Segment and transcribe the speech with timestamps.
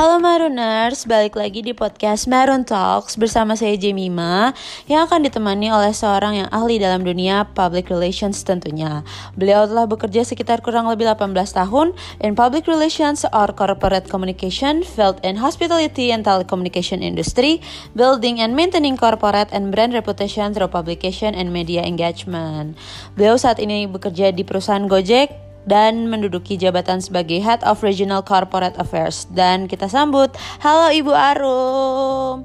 [0.00, 4.56] Halo Maruners, balik lagi di podcast Marun Talks bersama saya Jemima
[4.88, 9.04] yang akan ditemani oleh seorang yang ahli dalam dunia public relations tentunya.
[9.36, 11.92] Beliau telah bekerja sekitar kurang lebih 18 tahun
[12.24, 17.60] in public relations or corporate communication, field in hospitality and telecommunication industry,
[17.92, 22.72] building and maintaining corporate and brand reputation through publication and media engagement.
[23.20, 28.76] Beliau saat ini bekerja di perusahaan Gojek, dan menduduki jabatan sebagai Head of Regional Corporate
[28.80, 29.28] Affairs.
[29.32, 30.32] Dan kita sambut,
[30.64, 32.36] halo Ibu Arum.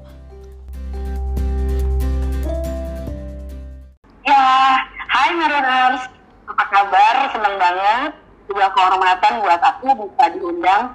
[4.26, 4.42] Ya,
[4.84, 6.02] hai Mariners,
[6.50, 7.14] apa kabar?
[7.30, 8.10] Senang banget.
[8.46, 10.94] Sebuah kehormatan buat aku bisa diundang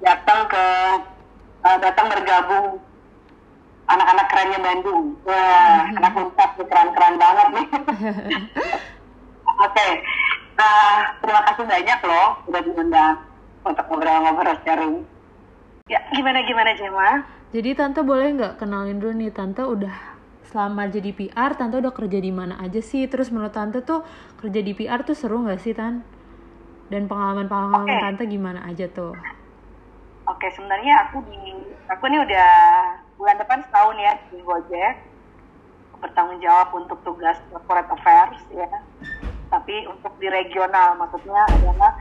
[0.00, 0.64] datang ke
[1.64, 2.80] uh, datang bergabung
[3.88, 5.16] anak-anak kerennya Bandung.
[5.24, 7.66] Wah, anak unpad keren-keren banget nih.
[9.58, 9.92] Oke, okay.
[10.58, 13.16] Nah, terima kasih banyak loh sudah diundang
[13.62, 15.06] untuk ngobrol-ngobrol sharing.
[15.86, 17.22] Ya, gimana gimana Jema?
[17.54, 20.18] Jadi tante boleh nggak kenalin dulu nih tante udah
[20.50, 23.06] selama jadi PR tante udah kerja di mana aja sih?
[23.06, 24.02] Terus menurut tante tuh
[24.42, 26.02] kerja di PR tuh seru nggak sih tan?
[26.90, 28.02] Dan pengalaman-pengalaman okay.
[28.02, 29.14] tante gimana aja tuh?
[30.28, 32.50] Oke, okay, sebenarnya aku di aku ini udah
[33.16, 34.94] bulan depan setahun ya di Gojek
[35.98, 38.70] bertanggung jawab untuk tugas corporate affairs ya
[39.48, 41.92] tapi untuk di regional maksudnya adalah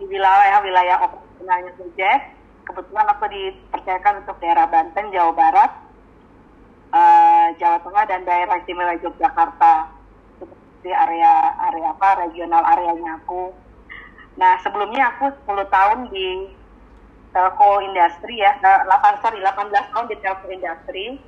[0.00, 2.20] di wilayah wilayah operasionalnya Gojek
[2.64, 5.70] kebetulan aku dipercayakan untuk daerah Banten Jawa Barat
[6.92, 9.96] uh, Jawa Tengah dan daerah istimewa Yogyakarta.
[10.78, 13.50] Di area area apa regional areanya aku.
[14.38, 16.54] Nah sebelumnya aku 10 tahun di
[17.34, 18.54] telco industri ya.
[18.62, 18.86] 8
[19.18, 21.18] sorry 18 tahun di telco industri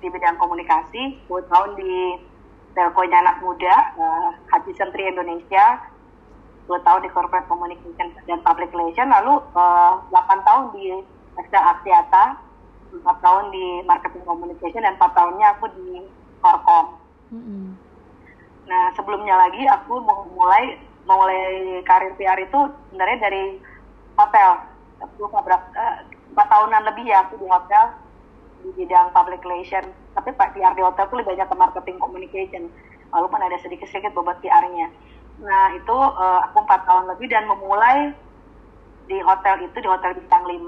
[0.00, 1.92] di bidang komunikasi 10 tahun di
[2.74, 5.80] telkonya anak muda uh, Haji Sentri Indonesia
[6.70, 11.02] dua tahun di corporate communication dan public relation lalu uh, eh, 8 tahun di
[11.34, 12.38] Excel Aksiata
[12.94, 16.06] 4 tahun di marketing communication dan 4 tahunnya aku di
[16.38, 16.86] Korkom
[17.34, 17.66] mm-hmm.
[18.70, 20.78] nah sebelumnya lagi aku mau mulai
[21.10, 23.44] mulai karir PR itu sebenarnya dari
[24.14, 24.50] hotel.
[25.00, 25.64] Aku berapa
[26.30, 27.96] empat tahunan lebih ya aku di hotel
[28.60, 29.82] di bidang public relation
[30.20, 32.62] tapi Pak PR di hotel tuh lebih banyak ke marketing communication
[33.10, 34.92] walaupun ada sedikit-sedikit bobot PR-nya
[35.40, 38.12] nah itu uh, aku empat tahun lebih dan memulai
[39.08, 40.60] di hotel itu di hotel bintang 5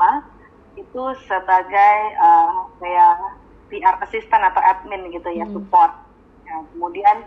[0.80, 3.16] itu sebagai uh, kayak
[3.72, 5.56] PR assistant atau admin gitu ya hmm.
[5.56, 5.92] support.
[6.44, 7.24] Nah, kemudian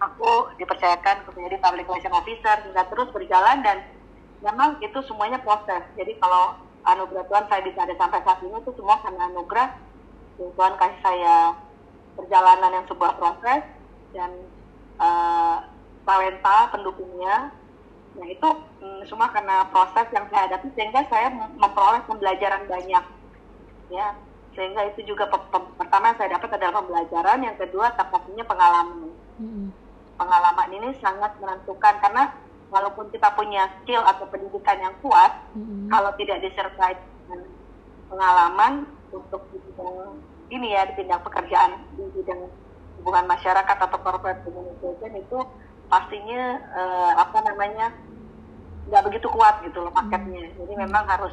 [0.00, 3.76] aku dipercayakan untuk menjadi public relation officer hingga terus berjalan dan
[4.40, 5.84] memang itu semuanya proses.
[5.94, 9.68] Jadi kalau anugerah Tuhan saya bisa ada sampai saat ini itu semua karena anugerah
[10.56, 11.36] Tuhan kasih saya
[12.18, 13.62] perjalanan yang sebuah proses
[14.12, 14.30] dan
[15.00, 15.64] uh,
[16.04, 17.54] talenta pendukungnya
[18.12, 18.48] nah itu
[18.84, 23.04] mm, semua karena proses yang saya hadapi sehingga saya memperoleh pembelajaran banyak
[23.88, 24.08] ya
[24.52, 29.16] sehingga itu juga pe pe pertama yang saya dapat adalah pembelajaran yang kedua tepatnya pengalaman
[29.40, 29.68] mm-hmm.
[30.20, 32.36] pengalaman ini sangat menentukan karena
[32.68, 35.88] walaupun kita punya skill atau pendidikan yang kuat mm-hmm.
[35.88, 37.40] kalau tidak disertai dengan
[38.12, 38.72] pengalaman
[39.08, 39.40] untuk
[40.52, 42.44] ini ya di bidang pekerjaan di bidang
[43.00, 45.38] hubungan masyarakat atau corporate communication itu
[45.88, 47.88] pastinya uh, apa namanya
[48.86, 50.52] nggak begitu kuat gitu loh paketnya.
[50.60, 51.32] Jadi memang harus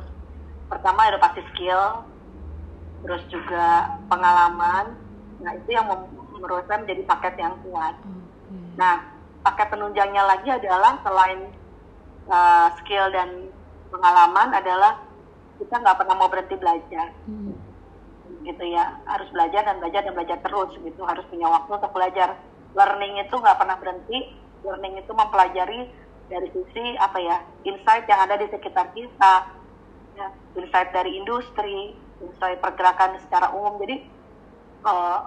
[0.71, 2.07] pertama ada pasti skill,
[3.03, 4.95] terus juga pengalaman.
[5.43, 5.91] Nah itu yang
[6.31, 7.95] menurut saya menjadi paket yang kuat.
[8.79, 9.03] Nah
[9.43, 11.51] paket penunjangnya lagi adalah selain
[12.31, 13.51] uh, skill dan
[13.91, 14.95] pengalaman adalah
[15.59, 17.11] kita nggak pernah mau berhenti belajar.
[17.27, 17.68] Hmm
[18.43, 18.99] gitu ya.
[19.05, 21.01] Harus belajar dan belajar dan belajar terus gitu.
[21.03, 22.37] Harus punya waktu untuk belajar.
[22.75, 24.19] Learning itu nggak pernah berhenti.
[24.63, 25.89] Learning itu mempelajari
[26.29, 29.33] dari sisi apa ya insight yang ada di sekitar kita.
[30.19, 30.27] Ya,
[30.59, 33.79] insight dari industri insight pergerakan secara umum.
[33.79, 34.03] Jadi
[34.83, 35.19] uh,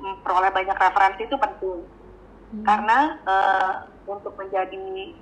[0.00, 2.00] memperoleh banyak referensi itu penting.
[2.50, 2.66] Hmm.
[2.66, 2.98] karena
[3.30, 3.74] uh,
[4.10, 5.14] untuk menjadi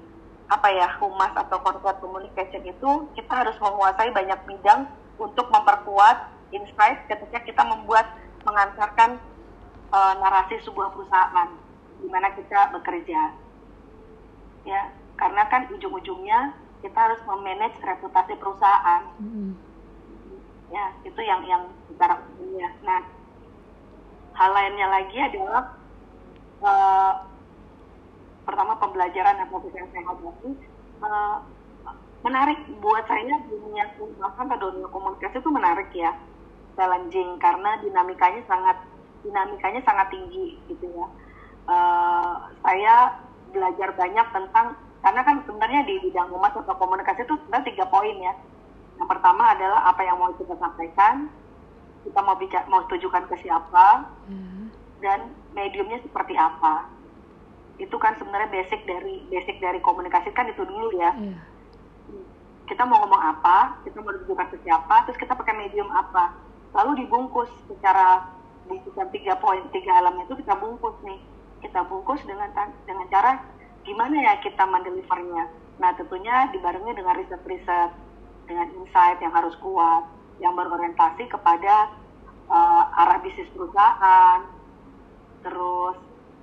[0.49, 4.88] apa ya humas atau corporate communication itu kita harus menguasai banyak bidang
[5.21, 6.25] untuk memperkuat
[6.55, 8.09] insight ketika kita membuat
[8.45, 9.21] mengantarkan
[9.93, 11.50] uh, narasi sebuah perusahaan
[11.99, 13.35] di mana kita bekerja.
[14.65, 14.83] Ya
[15.19, 19.03] karena kan ujung-ujungnya kita harus memanage reputasi perusahaan.
[19.19, 19.50] Mm-hmm.
[20.69, 23.00] ya itu yang yang secara umumnya nah
[24.37, 25.75] hal lainnya lagi adalah
[26.61, 27.12] uh,
[28.45, 30.50] pertama pembelajaran yang yang saya hadapi
[31.00, 31.41] uh,
[32.21, 36.12] menarik buat saya dunia bahkan dunia komunikasi itu menarik ya
[36.79, 38.79] challenging karena dinamikanya sangat
[39.27, 41.07] dinamikanya sangat tinggi gitu ya.
[41.69, 43.19] Uh, saya
[43.51, 48.15] belajar banyak tentang karena kan sebenarnya di bidang humas atau komunikasi itu sebenarnya tiga poin
[48.15, 48.35] ya.
[48.99, 51.31] Yang pertama adalah apa yang mau kita sampaikan,
[52.03, 54.75] kita mau bicara, mau tujukan ke siapa, hmm.
[55.03, 56.91] dan mediumnya seperti apa.
[57.79, 61.15] Itu kan sebenarnya basic dari basic dari komunikasi kan itu dulu ya.
[61.15, 61.39] Yeah.
[62.67, 66.48] Kita mau ngomong apa, kita mau tujukan ke siapa, terus kita pakai medium apa.
[66.76, 68.29] Lalu dibungkus secara
[68.69, 71.20] bungkusan tiga poin, tiga elemen itu kita bungkus nih.
[71.65, 72.53] Kita bungkus dengan
[72.85, 73.41] dengan cara
[73.82, 75.49] gimana ya kita mendelivernya.
[75.81, 77.91] Nah tentunya dibarengi dengan riset-riset
[78.49, 80.09] dengan insight yang harus kuat,
[80.41, 81.93] yang berorientasi kepada
[82.49, 84.49] uh, arah bisnis perusahaan,
[85.44, 85.97] terus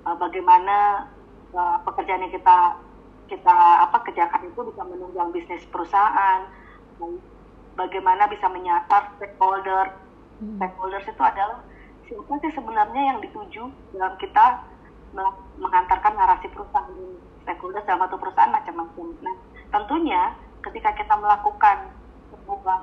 [0.06, 1.10] uh, bagaimana
[1.50, 2.78] uh, pekerjaan yang kita
[3.26, 6.46] kita apa kerjakan itu bisa menunjang bisnis perusahaan,
[7.74, 10.05] bagaimana bisa menyasar stakeholder.
[10.40, 10.56] Hmm.
[10.60, 11.58] Stakeholders itu adalah
[12.06, 13.62] siapa sih sebenarnya yang dituju
[13.96, 14.62] dalam kita
[15.58, 17.16] mengantarkan narasi perusahaan ini.
[17.42, 19.06] Stakeholder dalam satu perusahaan macam-macam.
[19.22, 19.36] Nah,
[19.72, 20.22] tentunya
[20.60, 21.94] ketika kita melakukan
[22.30, 22.78] sebuah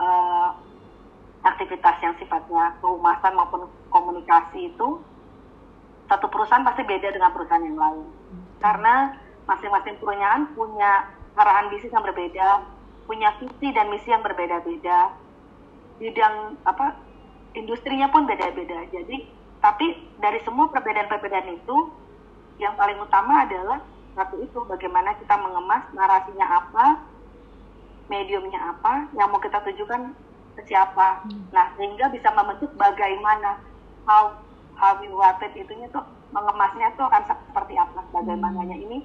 [0.00, 0.50] uh,
[1.44, 4.98] aktivitas yang sifatnya kehumasan maupun komunikasi itu
[6.08, 8.06] satu perusahaan pasti beda dengan perusahaan yang lain
[8.58, 11.06] karena masing-masing perusahaan punya
[11.38, 12.64] arahan bisnis yang berbeda
[13.06, 15.14] punya visi dan misi yang berbeda-beda
[15.98, 16.94] bidang apa
[17.54, 19.16] industrinya pun beda-beda jadi
[19.58, 19.86] tapi
[20.22, 21.76] dari semua perbedaan-perbedaan itu
[22.62, 23.82] yang paling utama adalah
[24.14, 26.86] satu itu bagaimana kita mengemas narasinya apa
[28.10, 30.14] mediumnya apa yang mau kita tujukan
[30.58, 31.54] ke siapa hmm.
[31.54, 33.58] nah sehingga bisa membentuk bagaimana
[34.06, 34.34] how
[34.74, 36.02] how we want it itunya tuh
[36.34, 38.86] mengemasnya tuh akan seperti apa bagaimananya hmm.
[38.90, 38.98] ini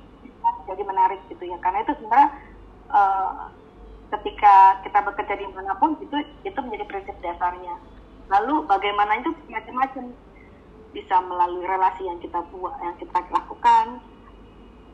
[0.67, 2.29] jadi menarik gitu ya karena itu sebenarnya
[2.91, 3.47] uh,
[4.19, 7.75] ketika kita bekerja di mana pun itu itu menjadi prinsip dasarnya.
[8.29, 10.13] Lalu bagaimana itu macam-macam.
[10.93, 13.97] Bisa melalui relasi yang kita buat yang kita lakukan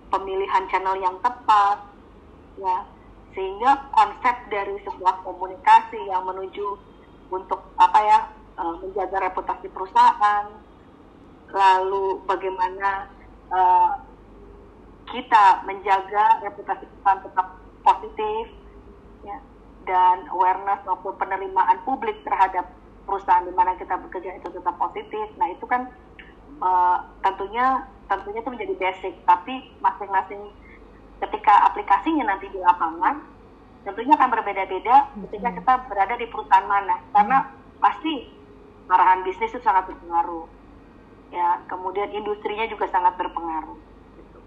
[0.07, 1.83] pemilihan channel yang tepat
[2.55, 2.87] ya.
[3.35, 6.79] Sehingga konsep dari sebuah komunikasi yang menuju
[7.29, 8.19] untuk apa ya
[8.55, 10.47] uh, menjaga reputasi perusahaan.
[11.51, 13.11] Lalu bagaimana
[13.51, 13.99] uh,
[15.11, 17.47] kita menjaga reputasi perusahaan tetap
[17.83, 18.58] positif
[19.89, 22.69] dan awareness maupun penerimaan publik terhadap
[23.09, 25.25] perusahaan di mana kita bekerja itu tetap positif.
[25.41, 25.89] Nah itu kan
[26.61, 29.17] uh, tentunya tentunya itu menjadi basic.
[29.25, 30.53] Tapi masing-masing
[31.25, 33.17] ketika aplikasinya nanti di lapangan
[33.81, 37.01] tentunya akan berbeda-beda ketika kita berada di perusahaan mana.
[37.09, 37.49] Karena
[37.81, 38.29] pasti
[38.85, 40.45] arahan bisnis itu sangat berpengaruh.
[41.33, 43.77] Ya kemudian industrinya juga sangat berpengaruh
[44.17, 44.39] gitu.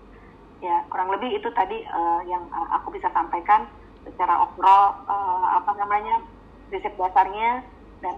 [0.63, 3.67] ya kurang lebih itu tadi uh, yang aku bisa sampaikan
[4.07, 6.23] secara overall uh, apa namanya
[6.69, 7.63] prinsip dasarnya
[8.03, 8.17] dan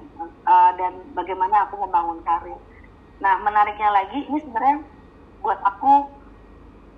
[0.49, 2.57] uh, dan bagaimana aku membangun karir.
[3.21, 4.81] Nah menariknya lagi ini sebenarnya
[5.45, 6.09] buat aku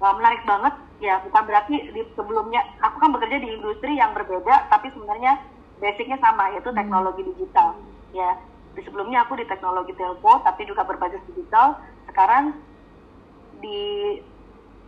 [0.01, 0.75] uh, menarik banget.
[0.97, 5.37] Ya bukan berarti di sebelumnya aku kan bekerja di industri yang berbeda tapi sebenarnya
[5.77, 6.79] basicnya sama yaitu hmm.
[6.79, 7.77] teknologi digital.
[8.15, 8.39] Ya
[8.77, 11.77] di sebelumnya aku di teknologi telco tapi juga berbasis digital.
[12.09, 12.57] Sekarang
[13.61, 14.21] di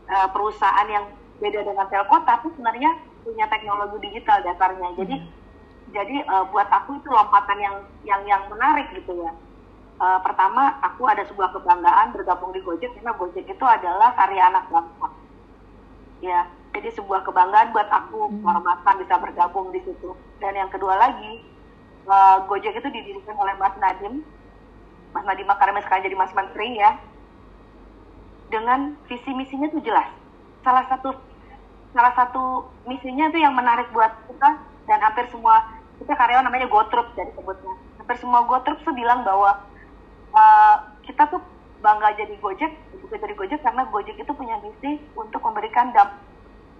[0.08, 1.04] uh, perusahaan yang
[1.38, 4.88] beda dengan telco tapi sebenarnya punya teknologi digital dasarnya.
[4.96, 5.28] Jadi hmm.
[5.92, 7.76] jadi uh, buat aku itu lompatan yang
[8.08, 9.32] yang yang menarik gitu ya.
[10.00, 14.64] Uh, pertama aku ada sebuah kebanggaan bergabung di Gojek karena Gojek itu adalah karya anak
[14.72, 15.08] bangsa.
[16.24, 18.40] Ya jadi sebuah kebanggaan buat aku hmm.
[18.40, 20.16] kehormatan bisa bergabung di situ.
[20.40, 21.44] Dan yang kedua lagi
[22.08, 24.24] uh, Gojek itu didirikan oleh Mas Nadim
[25.12, 26.96] Mas Nadim Makarim sekarang jadi Mas Menteri ya.
[28.48, 30.08] Dengan visi misinya tuh jelas.
[30.64, 31.12] Salah satu
[31.96, 34.50] salah satu misinya tuh yang menarik buat kita
[34.88, 35.64] dan hampir semua
[35.98, 39.60] kita karyawan namanya Gotrup dari sebutnya hampir semua Gotrup tuh bilang bahwa
[40.32, 41.40] uh, kita tuh
[41.78, 46.16] bangga jadi Gojek, juga jadi Gojek karena Gojek itu punya misi untuk memberikan damp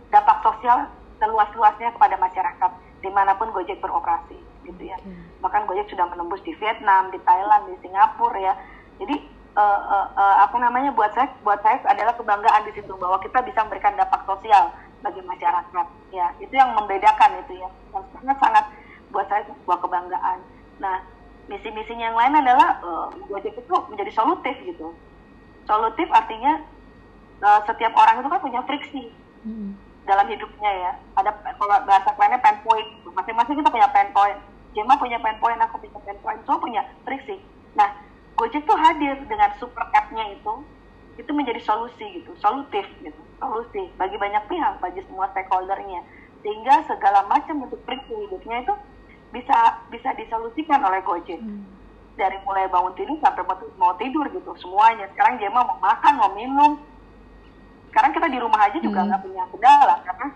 [0.09, 0.89] dampak sosial
[1.21, 2.71] seluas-luasnya kepada masyarakat
[3.05, 4.99] di mana pun Gojek beroperasi, gitu ya.
[4.99, 5.23] Hmm.
[5.45, 8.55] Bahkan Gojek sudah menembus di Vietnam, di Thailand, di Singapura ya.
[8.99, 9.17] Jadi
[9.55, 13.39] uh, uh, uh, apa namanya buat saya, buat saya adalah kebanggaan di situ bahwa kita
[13.47, 15.87] bisa memberikan dampak sosial bagi masyarakat.
[16.11, 17.69] Ya, itu yang membedakan itu ya.
[17.95, 18.65] Yang sangat sangat
[19.13, 20.39] buat saya sebuah kebanggaan.
[20.79, 21.03] Nah,
[21.49, 24.93] misi-misinya yang lain adalah uh, Gojek itu menjadi solutif gitu.
[25.65, 26.61] Solutif artinya
[27.41, 29.13] uh, setiap orang itu kan punya friksi
[29.45, 29.73] hmm.
[30.05, 30.93] dalam hidupnya ya.
[31.17, 32.89] Ada kalau bahasa lainnya pain point.
[33.17, 34.39] Masing-masing kita punya pain point.
[34.77, 37.41] Jema punya pain point, aku punya pain point, semua punya friksi.
[37.73, 37.89] Nah,
[38.37, 40.53] Gojek tuh hadir dengan super app-nya itu,
[41.19, 46.03] itu menjadi solusi gitu, solutif gitu, solusi bagi banyak pihak, bagi semua stakeholdernya.
[46.43, 48.75] Sehingga segala macam bentuk friksi hidupnya itu
[49.35, 51.41] bisa bisa disolusikan oleh Gojek.
[51.41, 51.65] Hmm.
[52.19, 53.47] Dari mulai bangun tidur sampai
[53.79, 55.07] mau tidur gitu semuanya.
[55.15, 56.73] Sekarang Jema mau makan, mau minum.
[57.91, 59.07] Sekarang kita di rumah aja juga hmm.
[59.11, 59.29] nggak hmm.
[59.31, 60.29] punya kendala karena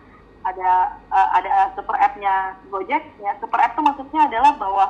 [0.42, 4.84] ada uh, ada super app-nya Gojek ya super app itu maksudnya adalah bahwa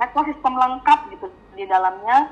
[0.00, 1.26] ekosistem lengkap gitu
[1.56, 2.28] di dalamnya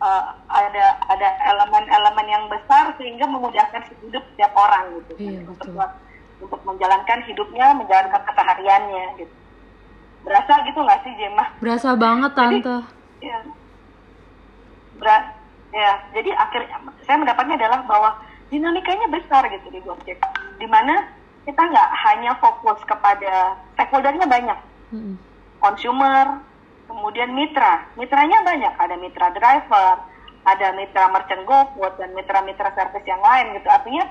[0.00, 5.74] uh, ada ada elemen-elemen yang besar sehingga memudahkan hidup setiap orang gitu iya, untuk
[6.38, 9.34] untuk menjalankan hidupnya menjalankan kesehariannya gitu
[10.26, 11.44] berasa gitu nggak sih Jemma?
[11.62, 12.58] Berasa banget tante.
[12.58, 13.38] Jadi, ya,
[14.98, 15.24] berat
[15.70, 16.76] ya jadi akhirnya
[17.06, 18.10] saya mendapatnya adalah bahwa
[18.50, 20.18] dinamikanya besar gitu di Gojek
[20.58, 21.06] di mana
[21.46, 24.58] kita nggak hanya fokus kepada stakeholdernya banyak
[24.90, 25.14] mm-hmm.
[25.62, 26.42] consumer
[26.98, 27.86] kemudian mitra.
[27.94, 28.74] Mitranya banyak.
[28.74, 30.02] Ada mitra driver
[30.48, 33.68] ada mitra merchant GoFood dan mitra-mitra service yang lain gitu.
[33.68, 34.04] Artinya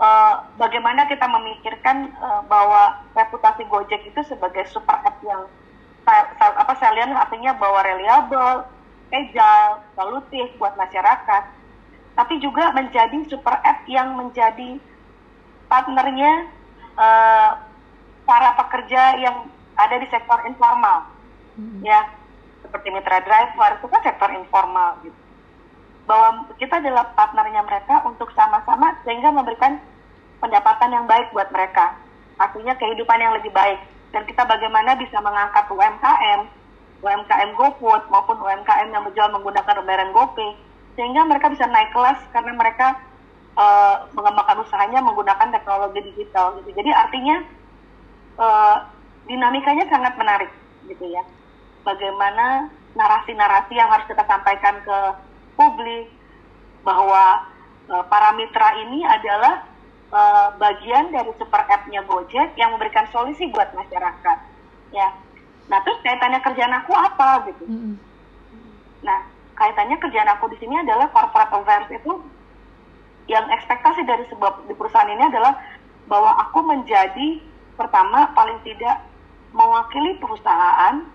[0.00, 5.44] uh, bagaimana kita memikirkan uh, bahwa reputasi Gojek itu sebagai super app yang
[6.42, 8.66] apa saya lihat artinya bahwa reliable
[9.14, 11.42] agile, solutif buat masyarakat,
[12.18, 14.82] tapi juga menjadi super app yang menjadi
[15.70, 16.50] partnernya
[16.98, 17.50] uh,
[18.26, 19.46] para pekerja yang
[19.78, 21.06] ada di sektor informal,
[21.58, 21.80] hmm.
[21.84, 22.08] ya
[22.62, 25.18] seperti mitra driver itu kan sektor informal gitu.
[26.06, 29.78] Bahwa kita adalah partnernya mereka untuk sama-sama sehingga memberikan
[30.42, 31.94] pendapatan yang baik buat mereka,
[32.38, 33.78] artinya kehidupan yang lebih baik.
[34.12, 36.62] Dan kita bagaimana bisa mengangkat UMKM
[37.02, 40.54] UMKM GoFood maupun UMKM yang menjual menggunakan lembaran GoPay
[40.94, 42.94] sehingga mereka bisa naik kelas karena mereka
[43.58, 46.70] uh, mengembangkan usahanya menggunakan teknologi digital gitu.
[46.78, 47.36] Jadi artinya
[48.38, 48.76] uh,
[49.26, 50.50] dinamikanya sangat menarik
[50.86, 51.26] gitu ya.
[51.82, 54.98] Bagaimana narasi-narasi yang harus kita sampaikan ke
[55.58, 56.06] publik
[56.86, 57.46] bahwa
[57.90, 59.66] uh, para mitra ini adalah
[60.14, 64.38] uh, bagian dari super app-nya Gojek yang memberikan solusi buat masyarakat.
[64.92, 65.08] Ya,
[65.70, 67.64] Nah terus kaitannya kerjaan aku apa gitu.
[67.68, 67.94] Mm -hmm.
[69.06, 69.18] Nah
[69.54, 72.12] kaitannya kerjaan aku di sini adalah corporate affairs itu
[73.30, 75.54] yang ekspektasi dari sebuah di perusahaan ini adalah
[76.10, 77.38] bahwa aku menjadi
[77.78, 79.06] pertama paling tidak
[79.54, 81.06] mewakili perusahaan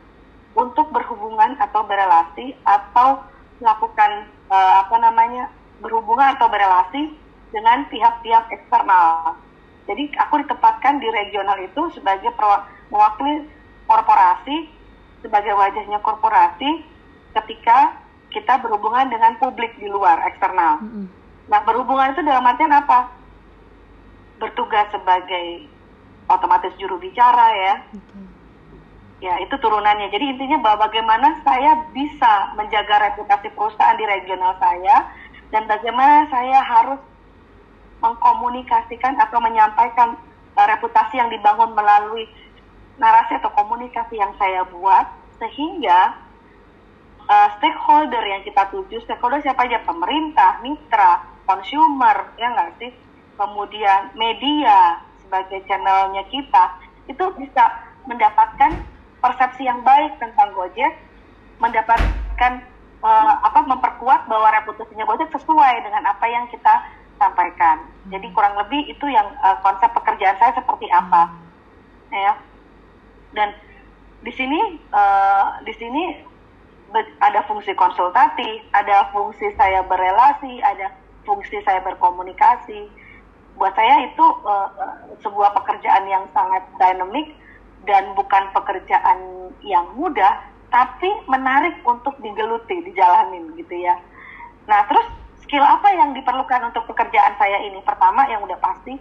[0.58, 3.22] untuk berhubungan atau berelasi atau
[3.62, 7.14] melakukan uh, apa namanya berhubungan atau berelasi
[7.54, 9.38] dengan pihak-pihak eksternal.
[9.86, 12.34] Jadi aku ditempatkan di regional itu sebagai
[12.90, 13.48] mewakili
[13.88, 14.68] korporasi
[15.22, 16.84] sebagai wajahnya korporasi
[17.38, 17.96] ketika
[18.34, 20.82] kita berhubungan dengan publik di luar eksternal.
[20.84, 21.06] Mm -hmm.
[21.48, 23.14] Nah berhubungan itu dalam artian apa?
[24.38, 25.78] Bertugas sebagai
[26.28, 27.76] otomatis juru bicara ya.
[27.96, 28.26] Mm-hmm.
[29.18, 30.14] Ya itu turunannya.
[30.14, 35.10] Jadi intinya bahwa bagaimana saya bisa menjaga reputasi perusahaan di regional saya
[35.50, 37.02] dan bagaimana saya harus
[37.98, 40.14] mengkomunikasikan atau menyampaikan
[40.54, 42.30] uh, reputasi yang dibangun melalui
[43.02, 45.06] narasi atau komunikasi yang saya buat
[45.42, 46.14] sehingga
[47.26, 52.92] uh, stakeholder yang kita tuju, stakeholder siapa aja, pemerintah, mitra, consumer, ya nggak sih,
[53.38, 56.64] kemudian media sebagai channelnya kita,
[57.06, 57.64] itu bisa
[58.10, 58.97] mendapatkan
[59.28, 60.96] persepsi yang baik tentang Gojek,
[61.60, 62.54] mendapatkan
[63.04, 66.88] uh, apa memperkuat bahwa reputasinya Gojek sesuai dengan apa yang kita
[67.20, 67.84] sampaikan.
[68.08, 71.28] Jadi kurang lebih itu yang uh, konsep pekerjaan saya seperti apa,
[72.14, 72.40] ya
[73.36, 73.52] dan
[74.24, 76.24] di sini uh, di sini
[77.20, 80.96] ada fungsi konsultatif, ada fungsi saya berelasi, ada
[81.28, 82.88] fungsi saya berkomunikasi.
[83.60, 84.70] Buat saya itu uh,
[85.20, 87.36] sebuah pekerjaan yang sangat dinamik
[87.88, 93.96] dan bukan pekerjaan yang mudah, tapi menarik untuk digeluti, dijalanin gitu ya.
[94.68, 95.08] Nah, terus
[95.42, 97.80] skill apa yang diperlukan untuk pekerjaan saya ini?
[97.82, 99.00] Pertama yang udah pasti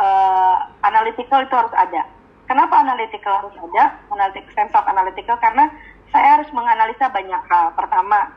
[0.00, 3.98] uh, analytical itu harus ada Kenapa analytical harus ada?
[4.14, 5.66] Analytic, sense of analytical karena
[6.14, 7.74] saya harus menganalisa banyak hal.
[7.74, 8.30] Pertama,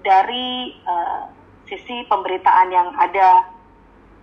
[0.00, 1.28] dari uh,
[1.68, 3.44] sisi pemberitaan yang ada,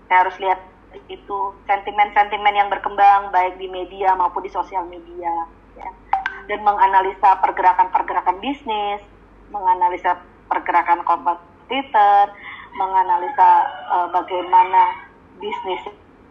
[0.09, 0.59] saya harus lihat
[1.07, 5.47] itu sentimen-sentimen yang berkembang baik di media maupun di sosial media,
[5.79, 5.89] ya.
[6.51, 8.99] dan menganalisa pergerakan-pergerakan bisnis,
[9.51, 10.19] menganalisa
[10.51, 12.31] pergerakan kompetitor,
[12.75, 13.49] menganalisa
[13.87, 15.07] uh, bagaimana
[15.39, 15.79] bisnis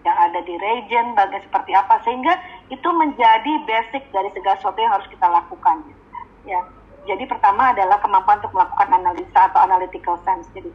[0.04, 2.36] yang ada di region, bagian seperti apa sehingga
[2.72, 5.76] itu menjadi basic dari segala sesuatu yang harus kita lakukan.
[6.48, 6.60] Ya,
[7.04, 10.48] jadi pertama adalah kemampuan untuk melakukan analisa atau analytical sense.
[10.56, 10.72] Jadi,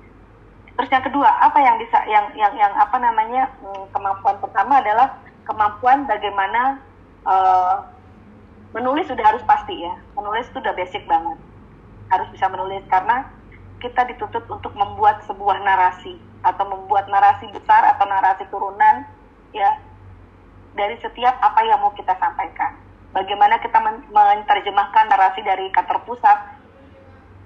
[0.75, 5.15] terus yang kedua apa yang bisa yang yang yang apa namanya hmm, kemampuan pertama adalah
[5.47, 6.81] kemampuan bagaimana
[7.23, 7.95] uh,
[8.75, 9.95] menulis sudah harus pasti ya.
[10.19, 11.39] Menulis itu udah basic banget.
[12.11, 13.23] Harus bisa menulis karena
[13.79, 19.07] kita dituntut untuk membuat sebuah narasi atau membuat narasi besar atau narasi turunan
[19.55, 19.79] ya
[20.75, 22.75] dari setiap apa yang mau kita sampaikan.
[23.15, 26.35] Bagaimana kita men menerjemahkan narasi dari kantor pusat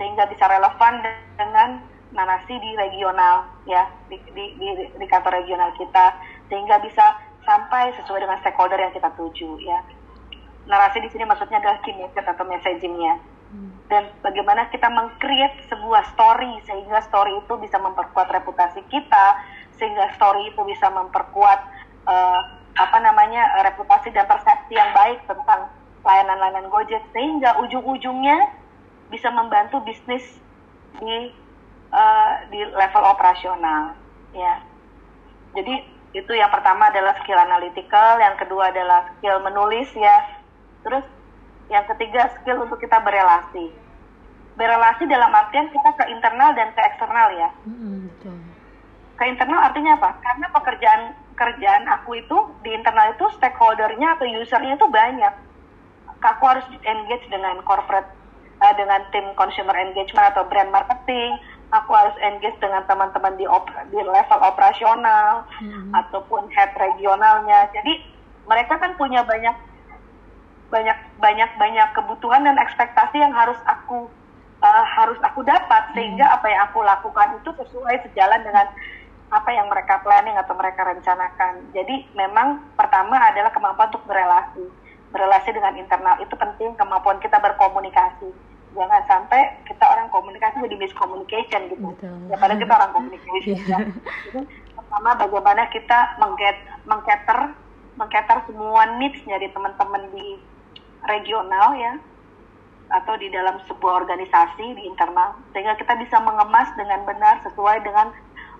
[0.01, 1.05] sehingga bisa relevan
[1.37, 1.69] dengan
[2.09, 6.17] narasi di regional ya di, di, di, di kantor regional kita
[6.49, 7.05] sehingga bisa
[7.45, 9.79] sampai sesuai dengan stakeholder yang kita tuju ya.
[10.69, 13.17] Narasi di sini maksudnya adalah message atau messagingnya.
[13.49, 13.73] Hmm.
[13.89, 19.25] Dan bagaimana kita mengcreate sebuah story sehingga story itu bisa memperkuat reputasi kita,
[19.81, 21.59] sehingga story itu bisa memperkuat
[22.05, 22.41] uh,
[22.77, 25.73] apa namanya reputasi dan persepsi yang baik tentang
[26.05, 28.55] layanan-layanan Gojek sehingga ujung-ujungnya
[29.09, 30.23] bisa membantu bisnis
[31.01, 31.33] di
[31.93, 33.93] uh, di level operasional
[34.33, 34.61] ya.
[35.57, 35.75] Jadi
[36.13, 40.41] itu yang pertama adalah skill analytical, yang kedua adalah skill menulis ya.
[40.81, 41.05] Terus
[41.69, 43.69] yang ketiga skill untuk kita berelasi.
[44.57, 47.49] Berelasi dalam artian kita ke internal dan ke eksternal ya.
[47.63, 48.09] Mm,
[49.15, 50.17] Ke internal artinya apa?
[50.23, 51.01] Karena pekerjaan
[51.37, 55.33] kerjaan aku itu di internal itu stakeholdernya atau usernya itu banyak.
[56.19, 58.11] Aku harus engage dengan corporate,
[58.59, 63.45] uh, dengan tim consumer engagement atau brand marketing, aku harus engage dengan teman-teman di,
[63.93, 65.93] di level operasional hmm.
[65.93, 67.69] ataupun head regionalnya.
[67.73, 68.01] Jadi
[68.49, 69.53] mereka kan punya banyak
[70.69, 74.05] banyak banyak banyak kebutuhan dan ekspektasi yang harus aku
[74.61, 76.35] uh, harus aku dapat sehingga hmm.
[76.41, 78.69] apa yang aku lakukan itu sesuai sejalan dengan
[79.29, 81.69] apa yang mereka planning atau mereka rencanakan.
[81.73, 84.65] Jadi memang pertama adalah kemampuan untuk berelasi.
[85.09, 91.61] Berelasi dengan internal itu penting, kemampuan kita berkomunikasi jangan sampai kita orang komunikasi jadi miscommunication
[91.73, 92.17] gitu Betul.
[92.29, 93.65] ya padahal kita orang komunikasi yeah.
[93.65, 93.77] ya.
[94.29, 94.39] jadi
[94.77, 97.39] pertama bagaimana kita mengget mengcater
[97.97, 100.37] mengcater semua needs dari teman-teman di
[101.09, 101.93] regional ya
[102.89, 108.09] atau di dalam sebuah organisasi di internal sehingga kita bisa mengemas dengan benar sesuai dengan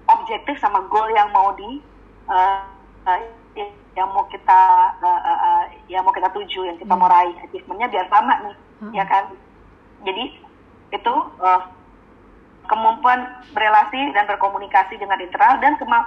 [0.06, 1.82] objektif sama goal yang mau di
[2.30, 2.62] uh,
[3.10, 3.20] uh,
[3.98, 4.62] yang mau kita
[5.01, 8.56] uh, uh, uh, yang mau kita tuju yang kita mau raih achievementnya biar sama nih
[8.86, 8.94] hmm.
[8.94, 9.34] ya kan
[10.03, 10.25] jadi
[10.89, 11.62] itu uh,
[12.70, 16.00] kemampuan berelasi dan berkomunikasi dengan internal dan kema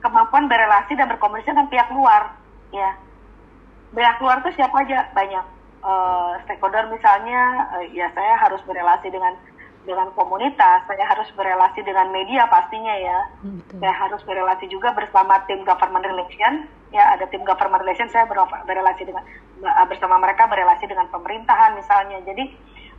[0.00, 2.30] kemampuan berelasi dan berkomunikasi dengan pihak luar
[2.70, 2.94] ya.
[3.90, 5.10] Pihak luar itu siapa aja?
[5.14, 5.44] Banyak.
[5.86, 9.38] Uh, stakeholder misalnya uh, ya saya harus berelasi dengan
[9.86, 13.18] dengan komunitas, saya harus berelasi dengan media pastinya ya.
[13.40, 13.78] Hmm, betul.
[13.80, 18.26] Saya harus berelasi juga bersama tim government relation, ya ada tim government relation saya
[18.66, 19.22] berelasi dengan
[19.88, 22.18] bersama mereka berelasi dengan pemerintahan misalnya.
[22.26, 22.50] Jadi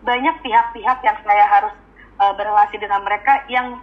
[0.01, 1.73] banyak pihak-pihak yang saya harus
[2.17, 3.77] uh, berelasi dengan mereka yang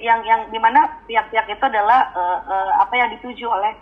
[0.00, 3.72] yang yang di mana pihak-pihak itu adalah uh, uh, apa yang dituju oleh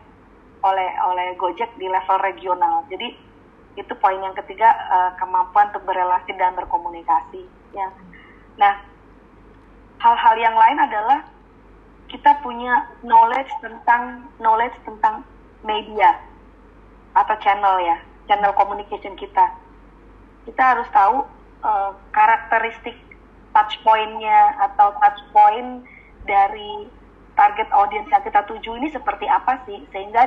[0.63, 2.83] oleh oleh Gojek di level regional.
[2.91, 3.15] Jadi
[3.79, 7.47] itu poin yang ketiga uh, kemampuan untuk berelasi dan berkomunikasi.
[7.77, 7.87] Ya.
[8.59, 8.75] Nah,
[10.03, 11.19] hal-hal yang lain adalah
[12.11, 15.23] kita punya knowledge tentang knowledge tentang
[15.63, 16.19] media
[17.15, 19.47] atau channel ya, channel communication kita.
[20.47, 21.25] Kita harus tahu
[21.63, 22.97] uh, karakteristik
[23.53, 25.83] touch point-nya atau touch point
[26.29, 26.89] dari
[27.39, 30.27] target audience yang kita tuju ini seperti apa sih sehingga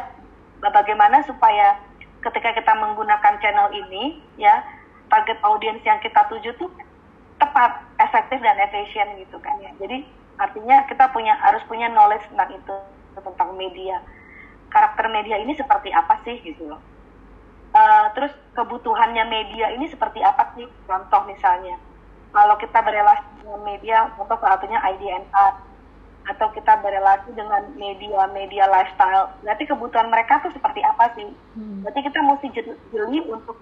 [0.64, 1.76] bagaimana supaya
[2.24, 4.64] ketika kita menggunakan channel ini ya
[5.12, 6.72] target audience yang kita tuju tuh
[7.42, 9.74] tepat, efektif dan efisien gitu kan ya.
[9.82, 10.06] Jadi
[10.38, 12.76] artinya kita punya harus punya knowledge tentang itu
[13.18, 13.98] tentang media.
[14.70, 16.82] Karakter media ini seperti apa sih gitu loh.
[17.72, 20.68] Uh, terus kebutuhannya media ini seperti apa sih?
[20.86, 21.80] Contoh misalnya,
[22.32, 25.54] kalau kita berelasi dengan media, contoh satunya IDNR,
[26.22, 31.28] atau kita berelasi dengan media-media lifestyle, berarti kebutuhan mereka tuh seperti apa sih?
[31.58, 31.82] Hmm.
[31.82, 32.48] Berarti kita mesti
[32.94, 33.58] jeli untuk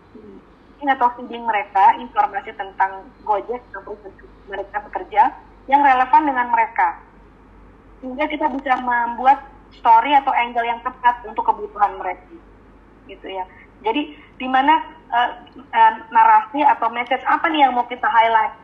[0.79, 3.99] marketing atau feeding mereka informasi tentang Gojek atau
[4.47, 5.35] mereka bekerja
[5.67, 7.03] yang relevan dengan mereka.
[7.99, 9.43] Sehingga kita bisa membuat
[9.75, 12.31] story atau angle yang tepat untuk kebutuhan mereka.
[13.11, 13.43] Gitu ya.
[13.83, 14.79] Jadi di mana
[15.11, 18.55] uh, uh, narasi atau message apa nih yang mau kita highlight?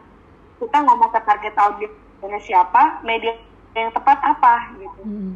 [0.63, 3.35] Kita ngomong ke target audiens siapa, media
[3.75, 5.01] yang tepat apa gitu.
[5.03, 5.35] Hmm.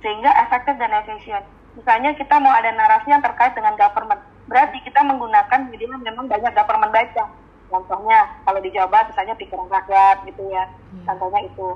[0.00, 1.44] Sehingga efektif dan efisien.
[1.76, 6.52] Misalnya kita mau ada narasi yang terkait dengan government berarti kita menggunakan media memang banyak
[6.56, 7.24] government baca
[7.68, 11.04] contohnya kalau di Jawa Barat misalnya pikiran rakyat gitu ya hmm.
[11.04, 11.68] contohnya itu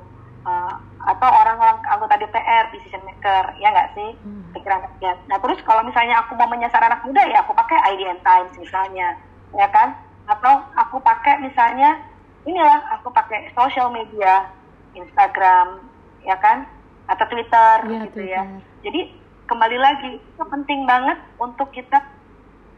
[0.48, 4.56] uh, atau orang-orang anggota DPR decision maker ya nggak sih hmm.
[4.56, 8.18] pikiran rakyat nah terus kalau misalnya aku mau menyasar anak muda ya aku pakai IDN
[8.24, 9.20] Times misalnya
[9.52, 9.92] ya kan
[10.26, 12.00] atau aku pakai misalnya
[12.48, 14.48] inilah aku pakai social media
[14.96, 15.85] Instagram
[16.24, 16.64] ya kan
[17.11, 18.40] atau Twitter ya, gitu ya.
[18.40, 18.40] Twitter.
[18.40, 18.42] ya
[18.82, 19.00] jadi
[19.46, 22.00] kembali lagi itu penting banget untuk kita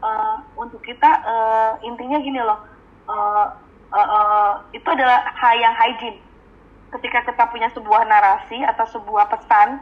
[0.05, 2.61] uh, untuk kita uh, intinya gini loh
[3.09, 3.45] uh,
[3.89, 6.21] uh, uh, itu adalah hal yang hygiene.
[6.93, 9.81] Ketika kita punya sebuah narasi atau sebuah pesan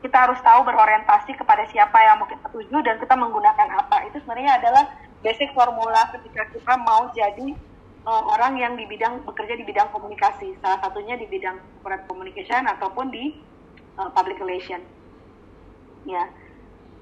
[0.00, 4.08] kita harus tahu berorientasi kepada siapa yang mau kita tuju dan kita menggunakan apa.
[4.08, 4.88] Itu sebenarnya adalah
[5.20, 7.52] basic formula ketika kita mau jadi
[8.08, 10.56] uh, orang yang di bidang bekerja di bidang komunikasi.
[10.64, 13.36] Salah satunya di bidang corporate communication ataupun di
[14.00, 14.80] uh, public relation.
[16.08, 16.32] Ya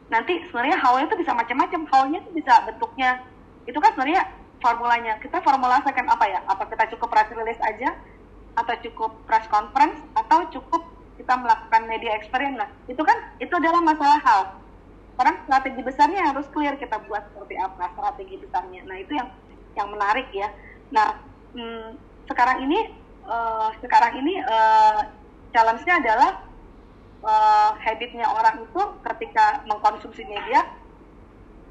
[0.09, 1.81] nanti sebenarnya how itu bisa macam-macam.
[1.88, 3.23] How-nya itu bisa bentuknya.
[3.68, 4.25] Itu kan sebenarnya
[4.61, 5.12] formulanya.
[5.21, 6.40] Kita formulasikan apa ya?
[6.49, 7.97] Apa kita cukup press release aja?
[8.57, 10.01] Atau cukup press conference?
[10.16, 10.83] Atau cukup
[11.18, 14.55] kita melakukan media experience nah itu kan itu adalah masalah how
[15.18, 18.87] sekarang strategi besarnya harus clear kita buat seperti apa strategi besarnya.
[18.87, 19.29] Nah itu yang
[19.75, 20.47] yang menarik ya.
[20.94, 21.18] Nah
[21.59, 21.99] hmm,
[22.31, 22.94] sekarang ini
[23.27, 25.11] uh, sekarang ini uh,
[25.51, 26.48] challenge-nya adalah
[27.23, 30.67] uh, habitnya orang itu ketika mengkonsumsi media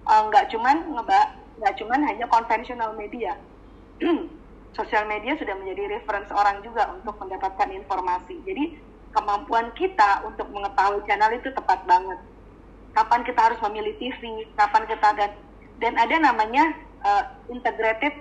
[0.08, 1.26] nggak uh, cuman ngebak
[1.60, 3.36] nggak cuman hanya konvensional media.
[4.78, 8.40] Sosial media sudah menjadi reference orang juga untuk mendapatkan informasi.
[8.46, 8.78] Jadi
[9.10, 12.20] kemampuan kita untuk mengetahui channel itu tepat banget.
[12.94, 15.32] Kapan kita harus memilih TV kapan kita dan
[15.82, 18.16] dan ada namanya uh, integrated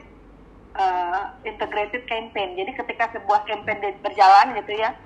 [0.75, 2.57] uh, integrated campaign.
[2.57, 4.97] Jadi ketika sebuah campaign berjalan gitu ya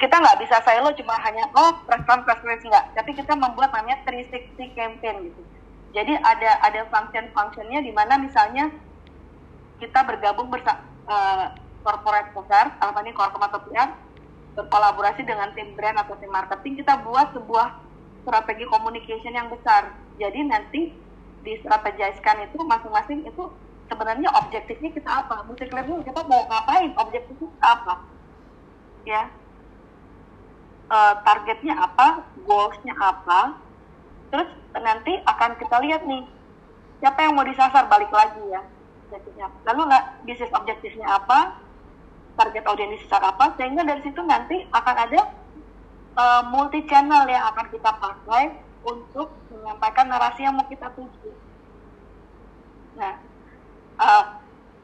[0.00, 4.00] kita nggak bisa silo cuma hanya oh press press press nggak tapi kita membuat namanya
[4.06, 5.42] 360 campaign gitu
[5.92, 8.72] jadi ada ada function-functionnya di mana misalnya
[9.76, 11.52] kita bergabung bersama uh,
[11.82, 13.90] corporate affairs, apa ini corporate atau PR,
[14.54, 17.82] berkolaborasi dengan tim brand atau tim marketing, kita buat sebuah
[18.22, 19.92] strategi communication yang besar.
[20.16, 20.80] Jadi nanti
[21.42, 23.50] di strategiskan itu masing-masing itu
[23.90, 25.42] sebenarnya objektifnya kita apa?
[25.44, 25.68] Musik
[26.06, 26.94] kita mau ngapain?
[26.96, 28.06] Objektifnya apa?
[29.02, 29.26] Ya,
[30.92, 32.28] uh, targetnya apa?
[32.44, 33.56] Goalsnya apa?
[34.32, 36.24] terus nanti akan kita lihat nih
[37.04, 38.64] siapa yang mau disasar balik lagi ya
[39.68, 41.60] lalu nggak bisnis objektifnya apa
[42.40, 45.20] target audiens besar apa sehingga dari situ nanti akan ada
[46.16, 48.56] uh, eh, multi channel yang akan kita pakai
[48.88, 51.28] untuk menyampaikan narasi yang mau kita tuju
[52.96, 53.20] nah
[54.00, 54.24] uh,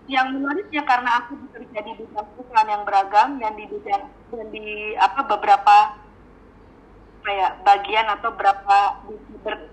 [0.09, 4.97] yang menariknya karena aku bekerja di bidang perusahaan yang beragam dan di bidang dan di
[4.97, 5.77] apa beberapa
[7.29, 9.15] kayak bagian atau berapa di,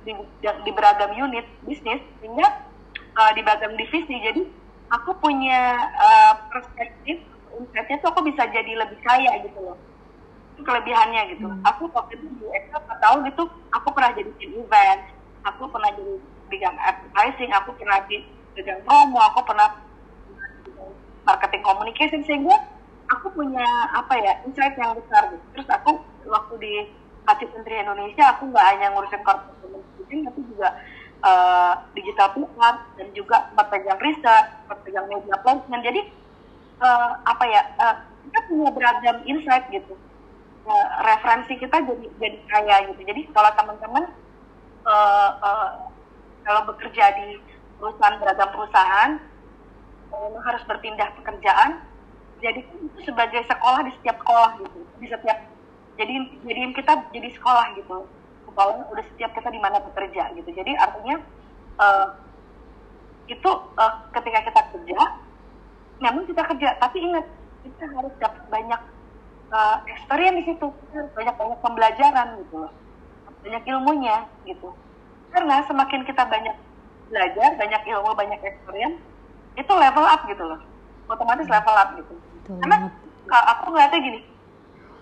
[0.04, 2.68] di, di, di beragam unit bisnis sehingga
[3.16, 4.12] uh, di beragam divisi.
[4.12, 4.44] Jadi
[4.92, 7.24] aku punya uh, perspektif
[7.56, 9.80] insightnya tuh aku bisa jadi lebih kaya gitu loh.
[10.56, 11.48] Itu kelebihannya gitu.
[11.48, 11.64] Hmm.
[11.64, 15.02] aku waktu itu di Excel tahun itu aku pernah jadi tim event
[15.48, 16.16] aku pernah jadi
[16.52, 18.24] bidang advertising aku pernah di
[18.56, 19.80] bidang promo aku pernah
[21.26, 22.56] marketing communication sehingga
[23.12, 26.74] aku punya apa ya insight yang besar gitu terus aku waktu di
[27.26, 30.70] kasih Menteri Indonesia aku nggak hanya ngurusin corporate communication tapi juga
[31.26, 35.82] uh, digital pusat dan juga tempat pegang riset, tempat pegang media placement.
[35.86, 36.02] Jadi
[36.82, 37.96] uh, apa ya uh,
[38.30, 39.98] kita punya beragam insight gitu.
[40.66, 43.02] Uh, referensi kita jadi jadi kaya gitu.
[43.06, 44.04] Jadi kalau teman-teman
[44.86, 45.70] uh, uh,
[46.46, 47.42] kalau bekerja di
[47.78, 49.12] perusahaan beragam perusahaan
[50.14, 51.82] uh, harus berpindah pekerjaan
[52.44, 55.38] jadi itu sebagai sekolah di setiap sekolah gitu di setiap
[55.96, 56.14] jadi
[56.44, 58.04] jadiin kita jadi sekolah gitu.
[58.48, 60.50] Sekolah udah setiap kita di mana bekerja gitu.
[60.52, 61.24] Jadi artinya
[61.80, 62.08] uh,
[63.32, 65.00] itu uh, ketika kita kerja
[66.04, 67.26] memang kita kerja tapi ingat
[67.64, 68.82] kita harus dapat banyak
[69.56, 70.68] uh, experience di situ.
[71.16, 72.72] Banyak banyak pembelajaran gitu loh.
[73.44, 74.76] Banyak ilmunya gitu.
[75.32, 76.56] Karena semakin kita banyak
[77.06, 78.98] belajar banyak ilmu banyak experience
[79.56, 80.60] itu level up gitu loh
[81.08, 82.16] otomatis level up gitu
[82.62, 82.92] karena
[83.26, 84.20] kalau aku ngeliatnya gini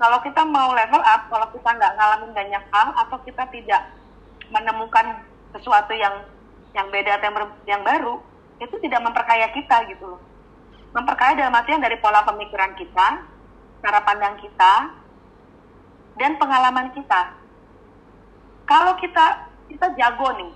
[0.03, 3.81] kalau kita mau level up, kalau kita nggak ngalamin banyak hal atau kita tidak
[4.49, 5.21] menemukan
[5.53, 6.25] sesuatu yang
[6.73, 8.19] yang beda atau yang, ber, yang baru,
[8.57, 10.21] itu tidak memperkaya kita gitu loh.
[10.91, 13.07] Memperkaya dalam artian dari pola pemikiran kita,
[13.79, 14.73] cara pandang kita,
[16.17, 17.37] dan pengalaman kita.
[18.65, 20.51] Kalau kita kita jago nih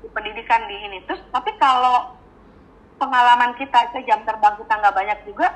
[0.00, 2.14] di pendidikan di ini, terus tapi kalau
[2.98, 5.46] pengalaman kita, jam terbang kita nggak banyak juga,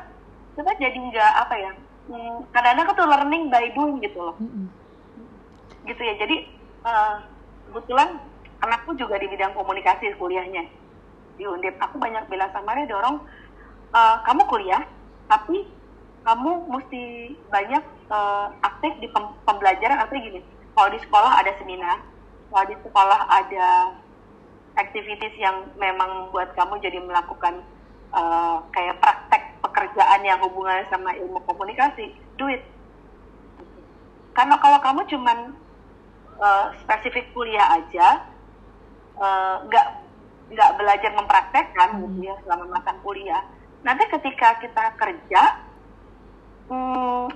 [0.55, 4.37] kita jadi nggak apa ya, Hmm, kadang-kadang tuh learning by doing gitu loh.
[4.43, 4.67] Mm-hmm.
[5.83, 6.47] gitu ya jadi
[6.87, 7.27] uh,
[7.67, 8.23] kebetulan
[8.63, 10.67] anakku juga di bidang komunikasi kuliahnya.
[11.39, 13.23] Di Undip aku banyak bilang sama dia dorong
[13.91, 14.83] uh, kamu kuliah
[15.27, 15.67] tapi
[16.23, 20.07] kamu mesti banyak uh, aktif di pem- pembelajaran.
[20.07, 20.41] Artinya gini
[20.75, 21.99] kalau di sekolah ada seminar
[22.51, 23.67] kalau di sekolah ada
[24.77, 27.61] activities yang memang buat kamu jadi melakukan
[28.13, 32.61] uh, kayak praktek pekerjaan yang hubungannya sama ilmu komunikasi, duit.
[34.33, 35.39] Karena kalau kamu cuman
[36.41, 38.25] uh, spesifik kuliah aja,
[39.13, 39.97] eh, nggak uh,
[40.53, 42.01] nggak belajar mempraktekkan hmm.
[42.01, 43.45] gitu ya selama masa kuliah,
[43.85, 45.43] nanti ketika kita kerja,
[46.73, 47.29] hmm,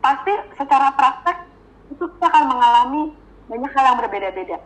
[0.00, 1.36] pasti secara praktek
[1.92, 3.02] itu kita akan mengalami
[3.52, 4.58] banyak hal yang berbeda-beda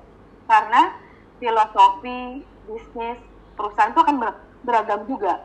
[0.47, 0.95] karena
[1.39, 3.19] filosofi bisnis
[3.57, 4.17] perusahaan itu akan
[4.65, 5.45] beragam juga.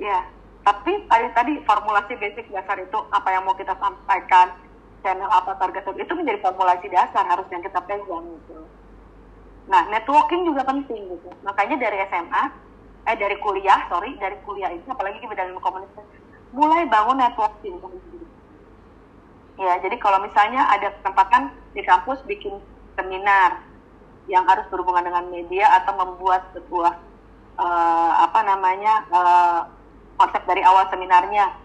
[0.00, 0.24] Ya
[0.62, 4.54] tapi tadi tadi formulasi basic dasar itu apa yang mau kita sampaikan
[5.02, 8.62] channel apa target itu menjadi formulasi dasar harus yang kita pegang gitu.
[9.66, 11.30] Nah networking juga penting gitu.
[11.42, 12.42] Makanya dari SMA
[13.02, 16.18] eh dari kuliah sorry dari kuliah itu apalagi di bidang komunikasi
[16.54, 17.82] mulai bangun networking.
[19.58, 22.62] Ya jadi kalau misalnya ada kesempatan di kampus bikin
[22.94, 23.71] seminar
[24.30, 26.94] yang harus berhubungan dengan media atau membuat sebuah
[27.58, 29.60] uh, apa namanya uh,
[30.18, 31.58] konsep dari awal seminarnya.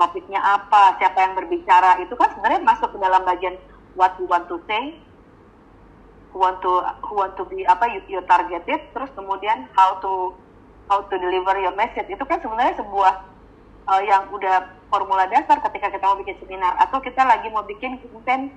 [0.00, 3.60] Topiknya apa siapa yang berbicara itu kan sebenarnya masuk ke dalam bagian
[3.92, 4.96] what you want to say
[6.32, 6.72] who want to
[7.04, 10.32] who want to be apa you, you targeted terus kemudian how to
[10.88, 12.08] how to deliver your message.
[12.10, 13.14] Itu kan sebenarnya sebuah
[13.86, 16.74] uh, yang udah formula dasar ketika kita mau bikin seminar.
[16.82, 18.50] Atau kita lagi mau bikin konten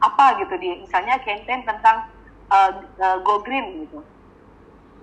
[0.00, 2.08] apa gitu di misalnya konten tentang
[2.50, 4.02] uh, uh, go green gitu.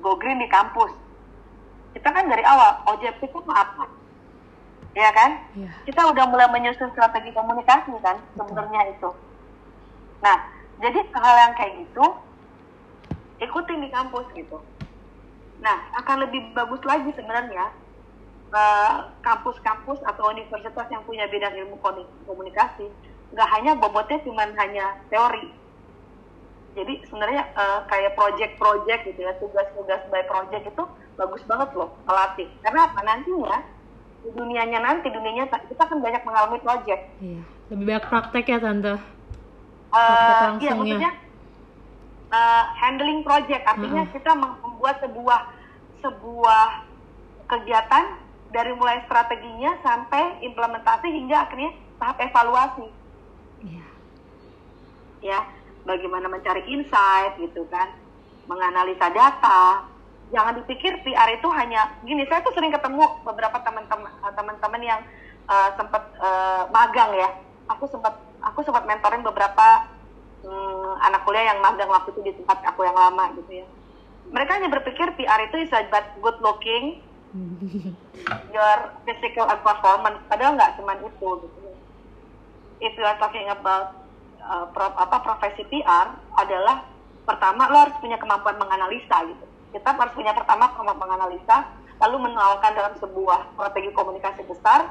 [0.04, 0.94] Go green di kampus.
[1.96, 3.90] Kita kan dari awal objektifnya apa?
[4.98, 5.42] Ya kan?
[5.54, 5.74] Yeah.
[5.86, 9.10] kita udah mulai menyusun strategi komunikasi kan sebenarnya itu.
[10.22, 10.38] Nah
[10.78, 12.06] jadi hal yang kayak gitu
[13.38, 14.58] ikutin di kampus gitu.
[15.58, 17.74] Nah, akan lebih bagus lagi sebenarnya
[18.54, 21.78] eh, kampus-kampus uh, atau universitas yang punya bidang ilmu
[22.26, 22.90] komunikasi
[23.28, 25.52] nggak hanya bobotnya cuma hanya teori.
[26.78, 30.84] Jadi sebenarnya uh, kayak project-project gitu ya, tugas-tugas by project itu
[31.18, 32.46] bagus banget loh melatih.
[32.62, 33.58] Karena apa nantinya
[34.22, 37.02] di dunianya nanti dunianya kita akan banyak mengalami project.
[37.18, 37.42] Iya,
[37.74, 38.94] lebih banyak praktek ya tante.
[39.88, 41.12] Uh, iya maksudnya
[42.32, 44.12] uh, handling project artinya hmm.
[44.12, 45.40] kita membuat sebuah
[46.04, 46.64] sebuah
[47.48, 48.06] kegiatan
[48.52, 52.88] dari mulai strateginya sampai implementasi hingga akhirnya tahap evaluasi
[53.64, 53.90] yeah.
[55.24, 55.40] ya
[55.88, 57.96] bagaimana mencari insight gitu kan
[58.52, 59.88] menganalisa data.
[60.28, 65.00] Jangan dipikir PR itu hanya gini saya tuh sering ketemu beberapa teman-teman eh, teman-teman yang
[65.48, 67.32] uh, sempat uh, magang ya.
[67.72, 69.88] Aku sempat aku sempat mentoring beberapa
[70.44, 73.68] hmm, anak kuliah yang magang waktu itu di tempat aku yang lama gitu ya.
[74.28, 77.00] Mereka hanya berpikir PR itu is about good looking
[78.56, 81.60] your physical and performance padahal nggak cuma itu gitu.
[82.84, 84.07] If you are talking about
[84.48, 86.88] uh, apa profesi PR adalah
[87.28, 89.46] pertama lo harus punya kemampuan menganalisa gitu.
[89.76, 91.68] Kita harus punya pertama kemampuan menganalisa
[92.00, 94.86] lalu menuangkan dalam sebuah strategi komunikasi besar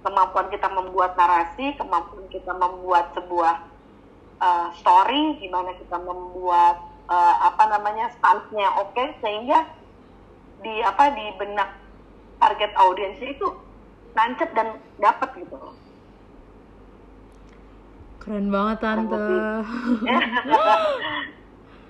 [0.00, 3.54] kemampuan kita membuat narasi kemampuan kita membuat sebuah
[4.40, 8.96] uh, story gimana kita membuat uh, apa namanya stance-nya oke?
[8.96, 9.68] Okay, sehingga
[10.60, 11.76] di apa di benak
[12.40, 13.48] target audiensnya itu
[14.16, 15.56] nancep dan dapat gitu
[18.20, 19.16] keren banget tante.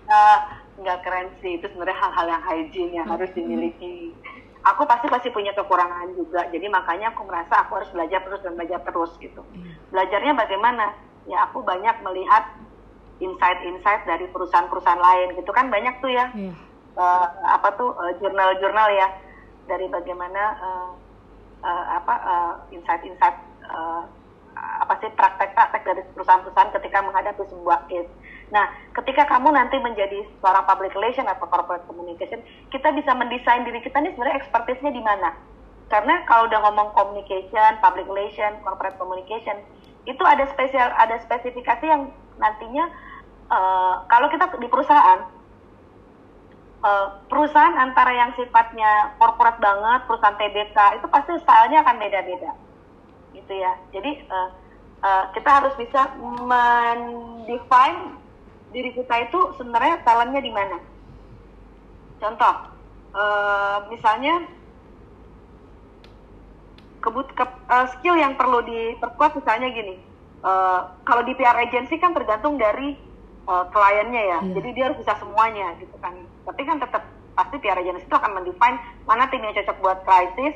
[0.06, 0.38] Uh,
[0.80, 1.58] nggak keren sih.
[1.58, 4.14] Itu sebenarnya hal-hal yang hygiene yang harus dimiliki.
[4.60, 6.46] Aku pasti pasti punya kekurangan juga.
[6.48, 9.42] Jadi makanya aku merasa aku harus belajar terus dan belajar terus gitu.
[9.52, 9.72] Iya.
[9.90, 10.86] belajarnya bagaimana?
[11.28, 12.44] Ya aku banyak melihat
[13.20, 15.50] insight-insight dari perusahaan-perusahaan lain gitu.
[15.52, 16.30] Kan banyak tuh ya.
[16.32, 16.52] Yeah.
[16.52, 16.54] Iya.
[17.00, 17.26] uh,
[17.58, 19.08] apa tuh uh, jurnal-jurnal ya.
[19.68, 20.90] Dari bagaimana uh,
[21.64, 24.04] uh, apa uh, insight-insight uh,
[24.56, 28.10] apa sih praktek-praktek dari perusahaan-perusahaan ketika menghadapi sebuah case.
[28.50, 28.66] Nah,
[28.98, 32.42] ketika kamu nanti menjadi seorang public relation atau corporate communication,
[32.74, 35.30] kita bisa mendesain diri kita ini sebenarnya expertise-nya di mana.
[35.90, 39.58] Karena kalau udah ngomong communication, public relation, corporate communication,
[40.06, 42.10] itu ada spesial ada spesifikasi yang
[42.40, 42.88] nantinya
[43.52, 45.28] uh, kalau kita di perusahaan
[46.80, 52.50] uh, perusahaan antara yang sifatnya korporat banget perusahaan TBK itu pasti stylenya akan beda-beda
[53.50, 53.74] gitu ya.
[53.90, 54.48] Jadi uh,
[55.02, 58.14] uh, kita harus bisa mendefine
[58.70, 60.78] diri kita itu sebenarnya talentnya di mana.
[62.22, 62.54] Contoh
[63.18, 64.46] uh, misalnya
[67.02, 69.96] kebut ke, uh, skill yang perlu diperkuat misalnya gini
[70.44, 72.94] uh, kalau di PR agency kan tergantung dari
[73.50, 74.38] uh, kliennya ya.
[74.38, 74.54] Hmm.
[74.54, 76.14] jadi dia harus bisa semuanya gitu kan.
[76.46, 77.02] Tapi kan tetap
[77.34, 78.78] pasti PR agency itu akan mendefine
[79.10, 80.54] mana tim yang cocok buat krisis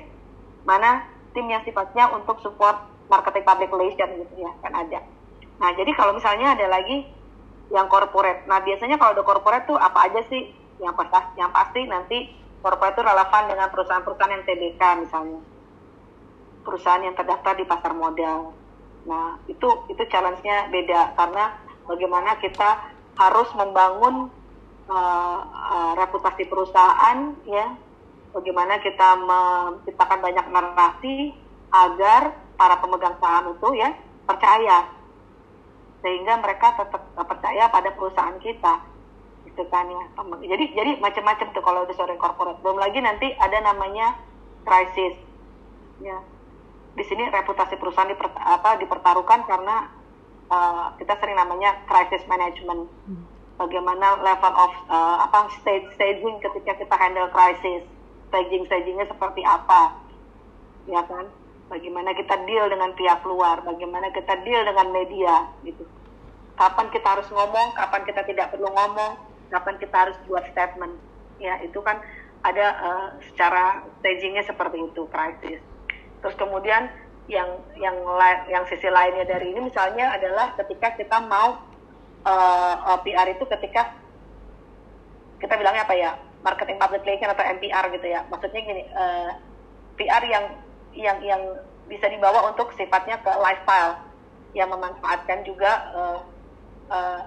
[0.62, 2.79] mana tim yang sifatnya untuk support
[3.11, 5.03] marketing public relation gitu ya kan ada
[5.59, 7.05] nah jadi kalau misalnya ada lagi
[7.68, 11.81] yang corporate nah biasanya kalau ada corporate tuh apa aja sih yang pasti yang pasti
[11.87, 12.31] nanti
[12.64, 15.40] corporate itu relevan dengan perusahaan-perusahaan yang TBK misalnya
[16.64, 18.57] perusahaan yang terdaftar di pasar modal.
[19.05, 22.88] Nah, itu itu challenge-nya beda karena bagaimana kita
[23.20, 24.33] harus membangun
[24.88, 27.77] uh, uh, reputasi perusahaan ya.
[28.35, 31.31] Bagaimana kita menciptakan banyak narasi
[31.70, 33.94] agar para pemegang saham itu ya
[34.27, 34.90] percaya.
[36.03, 38.83] Sehingga mereka tetap percaya pada perusahaan kita.
[39.47, 40.03] Gitu kan ya.
[40.51, 42.59] Jadi jadi macam-macam tuh kalau di sore corporate.
[42.59, 44.18] Belum lagi nanti ada namanya
[44.66, 45.14] krisis
[46.03, 46.18] ya.
[46.94, 49.90] Di sini reputasi perusahaan diper, apa, dipertaruhkan karena
[50.51, 52.90] uh, kita sering namanya crisis management.
[53.55, 57.87] Bagaimana level of uh, apa stage staging ketika kita handle crisis,
[58.35, 59.94] staging stagingnya seperti apa,
[60.90, 61.31] ya kan?
[61.70, 65.87] Bagaimana kita deal dengan pihak luar, bagaimana kita deal dengan media, gitu.
[66.59, 69.23] Kapan kita harus ngomong, kapan kita tidak perlu ngomong,
[69.55, 70.99] kapan kita harus buat statement,
[71.38, 72.03] ya itu kan
[72.42, 75.62] ada uh, secara stagingnya seperti itu crisis.
[76.18, 76.90] Terus kemudian
[77.31, 77.97] yang yang
[78.51, 81.57] yang sisi lainnya dari ini misalnya adalah ketika kita mau
[82.27, 83.97] uh, uh, PR itu ketika
[85.40, 86.12] kita bilangnya apa ya
[86.44, 88.20] marketing public relation atau MPR gitu ya.
[88.28, 89.33] Maksudnya gini uh,
[89.96, 90.44] PR yang
[90.94, 91.42] yang yang
[91.88, 93.98] bisa dibawa untuk sifatnya ke lifestyle.
[94.54, 95.72] Yang memanfaatkan juga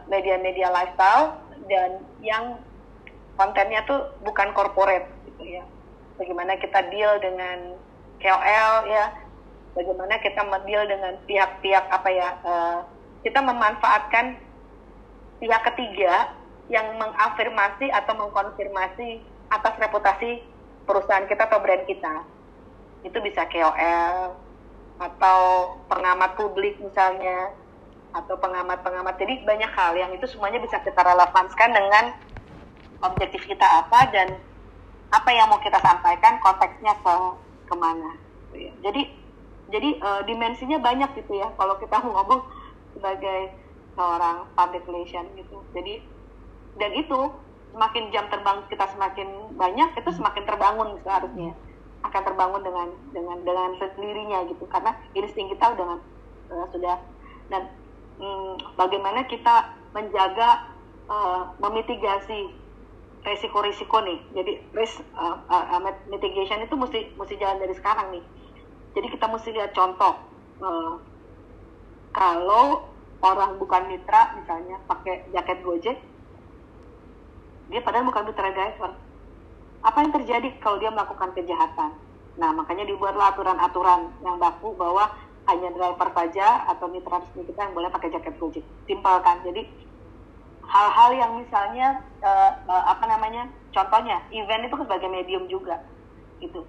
[0.08, 1.26] media-media uh, uh, lifestyle
[1.68, 2.56] dan yang
[3.36, 5.64] kontennya tuh bukan corporate gitu ya.
[6.16, 7.76] Bagaimana kita deal dengan
[8.18, 9.06] KOL ya
[9.78, 12.80] bagaimana kita mendeal dengan pihak-pihak apa ya uh,
[13.22, 14.42] kita memanfaatkan
[15.38, 16.34] pihak ketiga
[16.68, 20.44] yang mengafirmasi atau mengkonfirmasi atas reputasi
[20.84, 22.24] perusahaan kita atau brand kita.
[23.08, 24.36] Itu bisa KOL
[24.98, 25.40] atau
[25.88, 27.54] pengamat publik misalnya
[28.12, 29.16] atau pengamat-pengamat.
[29.16, 32.18] Jadi banyak hal yang itu semuanya bisa kita relevanskan dengan
[33.06, 34.36] objektif kita apa dan
[35.14, 37.16] apa yang mau kita sampaikan konteksnya ke
[37.70, 38.28] ke mana
[38.82, 39.02] jadi
[39.68, 42.42] jadi uh, dimensinya banyak gitu ya kalau kita ngomong
[42.96, 43.52] sebagai
[43.98, 45.60] seorang public relation gitu.
[45.76, 46.00] Jadi
[46.78, 47.20] dan itu
[47.74, 51.54] semakin jam terbang kita semakin banyak itu semakin terbangun seharusnya.
[52.06, 54.64] Akan terbangun dengan dengan dengan sendirinya gitu.
[54.70, 55.98] Karena insting kita udah
[56.54, 56.98] uh, sudah.
[57.50, 57.70] Dan
[58.22, 60.74] um, bagaimana kita menjaga
[61.10, 62.54] uh, memitigasi
[63.26, 64.20] resiko-resiko nih.
[64.38, 68.24] Jadi risk uh, uh, mitigation itu mesti mesti jalan dari sekarang nih.
[68.96, 70.18] Jadi kita mesti lihat contoh
[70.62, 70.96] uh,
[72.16, 72.88] kalau
[73.22, 75.98] orang bukan mitra misalnya pakai jaket Gojek,
[77.68, 78.92] dia padahal bukan mitra driver.
[79.84, 81.92] Apa yang terjadi kalau dia melakukan kejahatan?
[82.38, 85.12] Nah makanya dibuatlah aturan-aturan yang baku bahwa
[85.48, 88.66] hanya driver saja atau mitra resmi kita yang boleh pakai jaket Gojek.
[88.84, 89.40] Simpel kan?
[89.48, 89.64] Jadi
[90.68, 93.48] hal-hal yang misalnya uh, uh, apa namanya?
[93.72, 95.80] Contohnya event itu sebagai medium juga,
[96.42, 96.66] gitu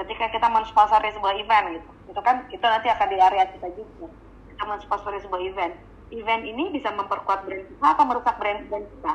[0.00, 4.08] ketika kita mensponsori sebuah event gitu itu kan itu nanti akan di area kita juga
[4.48, 5.74] kita mensponsori sebuah event
[6.10, 9.14] event ini bisa memperkuat brand kita atau merusak brand brand kita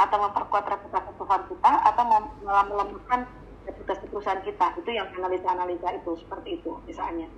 [0.00, 2.02] atau memperkuat reputasi perusahaan kita atau
[2.40, 3.28] malah melemahkan
[3.68, 4.66] reputasi perusahaan kita.
[4.80, 7.28] Itu yang analisa-analisa itu seperti itu misalnya.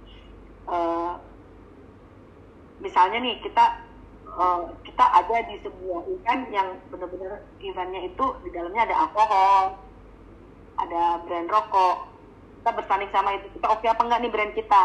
[0.70, 1.18] Uh,
[2.78, 3.82] misalnya nih kita
[4.38, 9.74] uh, kita ada di sebuah event yang benar-benar eventnya itu di dalamnya ada alkohol
[10.78, 11.96] ada brand rokok.
[12.62, 13.50] Kita bersanding sama itu.
[13.58, 14.82] Kita oke apa enggak nih brand kita?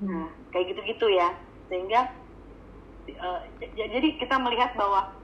[0.00, 0.08] Hmm.
[0.08, 1.32] nah kayak gitu-gitu ya.
[1.72, 2.12] Sehingga
[3.16, 3.40] uh,
[3.72, 5.16] jadi kita melihat bahwa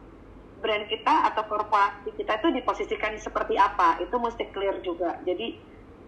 [0.66, 5.14] brand kita atau korporasi kita itu diposisikan seperti apa itu mesti clear juga.
[5.22, 5.54] Jadi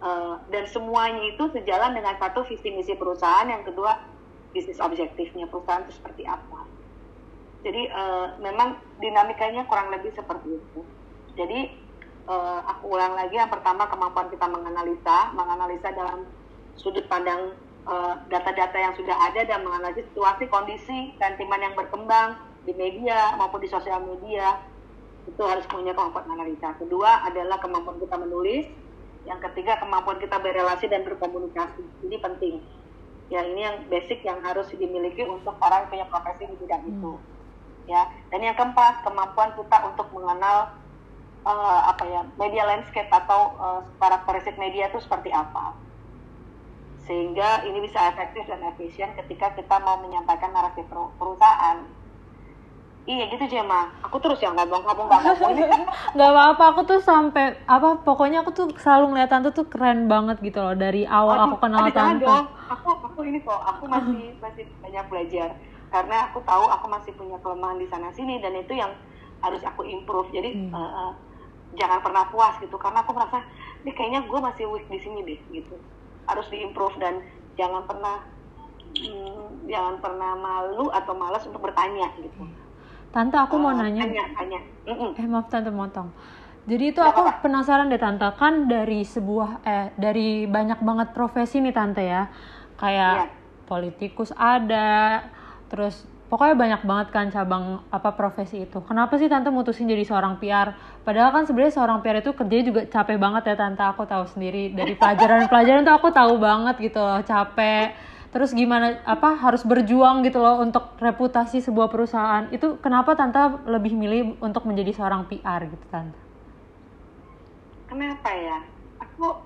[0.03, 4.03] uh, dan semuanya itu sejalan dengan satu visi misi perusahaan yang kedua
[4.51, 6.67] bisnis objektifnya perusahaan itu seperti apa.
[7.63, 10.81] Jadi uh, memang dinamikanya kurang lebih seperti itu.
[11.39, 11.71] Jadi
[12.27, 16.27] uh, aku ulang lagi yang pertama kemampuan kita menganalisa, menganalisa dalam
[16.75, 17.55] sudut pandang
[18.29, 22.37] data-data uh, yang sudah ada dan menganalisis situasi, kondisi, sentimen yang berkembang
[22.69, 24.61] di media maupun di sosial media
[25.25, 26.77] itu harus punya kemampuan analisa.
[26.77, 28.69] Kedua adalah kemampuan kita menulis.
[29.25, 31.85] Yang ketiga kemampuan kita berrelasi dan berkomunikasi.
[32.05, 32.61] Ini penting.
[33.29, 36.93] Ya ini yang basic yang harus dimiliki untuk orang yang punya profesi di bidang hmm.
[36.97, 37.13] itu.
[37.89, 38.09] Ya.
[38.33, 40.73] Dan yang keempat kemampuan kita untuk mengenal
[41.45, 45.77] uh, apa ya media landscape atau uh, karakteristik media itu seperti apa
[47.09, 50.85] sehingga ini bisa efektif dan efisien ketika kita mau menyampaikan narasi
[51.17, 51.81] perusahaan
[53.09, 55.53] Iya gitu Jema, aku terus yang ngomong kamu nggak ngomong
[56.21, 60.37] Gak apa-apa, aku tuh sampai apa pokoknya aku tuh selalu ngeliat tante tuh keren banget
[60.45, 62.29] gitu loh dari awal aduh, aku kenal tante.
[62.29, 62.53] Dong.
[62.69, 65.49] Aku aku ini kok, aku masih masih banyak belajar
[65.89, 68.93] karena aku tahu aku masih punya kelemahan di sana sini dan itu yang
[69.41, 70.29] harus aku improve.
[70.29, 70.77] Jadi hmm.
[70.77, 71.17] uh,
[71.81, 73.41] jangan pernah puas gitu karena aku merasa
[73.89, 75.81] ini kayaknya gue masih weak di sini deh gitu
[76.29, 77.25] harus diimprove dan
[77.57, 78.25] jangan pernah
[78.97, 82.45] hmm, jangan pernah malu atau malas untuk bertanya gitu
[83.15, 85.11] tante aku mau nanya tanya tanya mm -mm.
[85.21, 86.09] eh maaf tante motong
[86.69, 91.73] jadi itu aku penasaran deh tante kan dari sebuah eh dari banyak banget profesi nih
[91.73, 92.29] tante ya
[92.77, 93.29] kayak yeah.
[93.65, 95.25] politikus ada
[95.73, 98.85] terus pokoknya banyak banget kan cabang apa profesi itu.
[98.85, 100.77] Kenapa sih tante mutusin jadi seorang PR?
[101.03, 103.83] Padahal kan sebenarnya seorang PR itu kerjanya juga capek banget ya tante.
[103.83, 107.97] Aku tahu sendiri dari pelajaran-pelajaran tuh aku tahu banget gitu loh capek.
[108.39, 112.47] Terus gimana apa harus berjuang gitu loh untuk reputasi sebuah perusahaan.
[112.55, 113.35] Itu kenapa tante
[113.67, 116.15] lebih milih untuk menjadi seorang PR gitu tante?
[117.91, 118.63] Kenapa ya?
[119.03, 119.43] Aku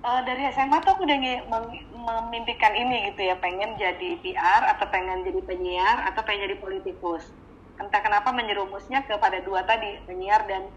[0.00, 1.18] uh, dari SMA tuh aku udah
[1.92, 3.36] memimpikan ini gitu ya.
[3.36, 7.28] Pengen jadi PR atau pengen jadi penyiar atau pengen jadi politikus.
[7.76, 10.72] Entah kenapa menjerumusnya kepada dua tadi penyiar dan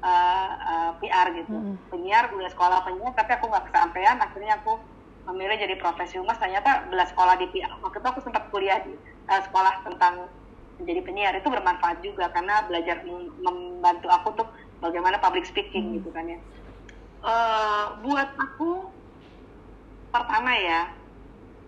[0.00, 1.52] uh, eh, uh, eh, PR gitu.
[1.52, 1.76] Mm -hmm.
[1.92, 4.16] penyiar udah sekolah penyiar tapi aku nggak kesampaian.
[4.24, 4.80] Akhirnya aku
[5.28, 8.96] memilih jadi profesi humas ternyata belas sekolah di PR waktu itu aku sempat kuliah di
[9.28, 10.26] uh, sekolah tentang
[10.80, 11.34] menjadi penyiar.
[11.36, 13.02] Itu bermanfaat juga karena belajar
[13.42, 14.48] membantu aku untuk
[14.78, 15.94] bagaimana public speaking hmm.
[16.00, 16.38] gitu kan ya.
[17.18, 18.88] Uh, buat aku
[20.14, 20.88] pertama ya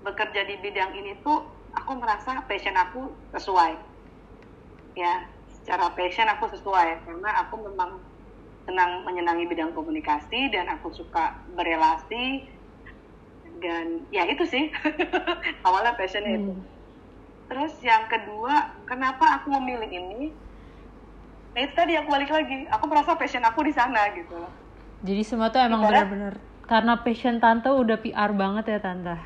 [0.06, 1.44] bekerja di bidang ini tuh
[1.74, 3.76] aku merasa passion aku sesuai.
[4.94, 5.26] Ya
[5.60, 7.04] secara passion aku sesuai.
[7.04, 7.98] Karena aku memang
[8.64, 12.46] senang menyenangi bidang komunikasi dan aku suka berelasi
[13.60, 14.72] dan ya itu sih.
[15.66, 16.40] Awalnya passionnya hmm.
[16.42, 16.54] itu
[17.50, 20.30] terus yang kedua kenapa aku memilih ini?
[21.50, 22.70] Nah itu tadi aku balik lagi.
[22.70, 24.38] Aku merasa passion aku di sana gitu.
[25.02, 26.38] Jadi semua tuh emang benar-benar
[26.70, 29.18] karena passion tante udah PR banget ya tante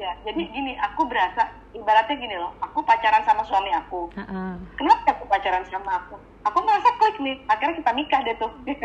[0.00, 4.08] ya jadi gini aku berasa ibaratnya gini loh aku pacaran sama suami aku.
[4.16, 4.52] Uh -uh.
[4.80, 6.16] kenapa aku pacaran sama aku?
[6.48, 8.48] Aku merasa klik nih akhirnya kita nikah deh tuh.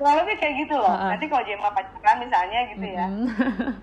[0.00, 0.88] Kurang lebih kayak gitu loh.
[0.88, 1.10] Uh -uh.
[1.12, 3.06] nanti kalau Jema pacaran misalnya gitu ya.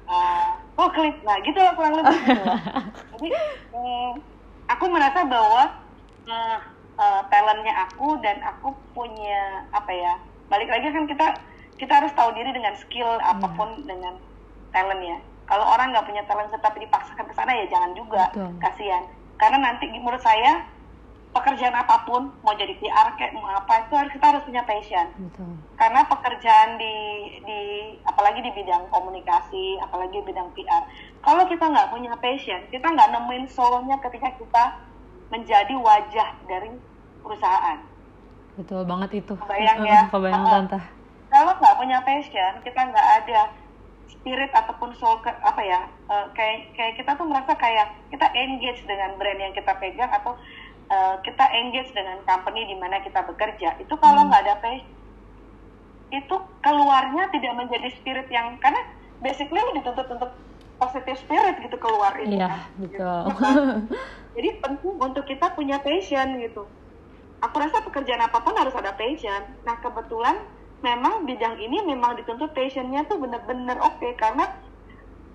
[0.09, 0.49] Uh,
[0.81, 1.13] oh klik.
[1.21, 2.57] Nah gitu loh kurang lebih gitu loh.
[3.13, 3.29] Jadi
[3.77, 4.17] um,
[4.65, 5.63] aku merasa bahwa
[6.25, 6.57] uh,
[6.97, 10.17] uh, talentnya aku dan aku punya apa ya
[10.49, 11.27] balik lagi kan kita
[11.77, 14.17] kita harus tahu diri dengan skill apa pun dengan
[14.77, 15.17] talent ya.
[15.49, 18.29] Kalau orang nggak punya talent tetapi dipaksakan ke sana ya jangan juga.
[18.61, 19.03] Kasihan.
[19.41, 20.61] Karena nanti menurut saya
[21.33, 25.05] pekerjaan apa pun mau jadi PR kayak mau apa itu harus kita harus punya passion.
[25.21, 25.53] Betul.
[25.77, 26.95] karena pekerjaan di
[27.45, 27.61] di
[28.01, 30.83] apalagi di bidang komunikasi apalagi bidang PR
[31.21, 34.63] kalau kita nggak punya passion kita nggak nemuin solonya ketika kita
[35.29, 36.71] menjadi wajah dari
[37.19, 37.77] perusahaan.
[38.55, 39.33] Betul banget itu.
[39.35, 40.01] Kebayang ya?
[40.07, 40.81] Kebayang uh,
[41.29, 43.41] kalau nggak punya passion kita nggak ada
[44.07, 48.81] spirit ataupun soul ke, apa ya uh, kayak kayak kita tuh merasa kayak kita engage
[48.87, 50.35] dengan brand yang kita pegang atau
[50.91, 54.29] uh, kita engage dengan company di mana kita bekerja itu kalau hmm.
[54.31, 54.49] nggak hmm.
[54.51, 54.95] ada passion
[56.07, 58.79] itu keluarnya tidak menjadi spirit yang karena
[59.19, 60.31] basically lu dituntut untuk
[60.79, 62.61] positive spirit gitu keluar ini iya, kan.
[62.79, 63.21] betul.
[64.39, 66.63] jadi penting untuk kita punya passion gitu
[67.43, 70.39] aku rasa pekerjaan apa pun harus ada passion nah kebetulan
[70.81, 74.45] memang bidang ini memang dituntut passionnya tuh bener-bener oke okay, karena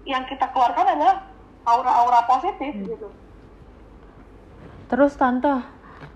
[0.07, 1.27] yang kita keluarkan adalah
[1.67, 2.87] aura-aura positif hmm.
[2.91, 3.09] gitu.
[4.91, 5.63] Terus tante,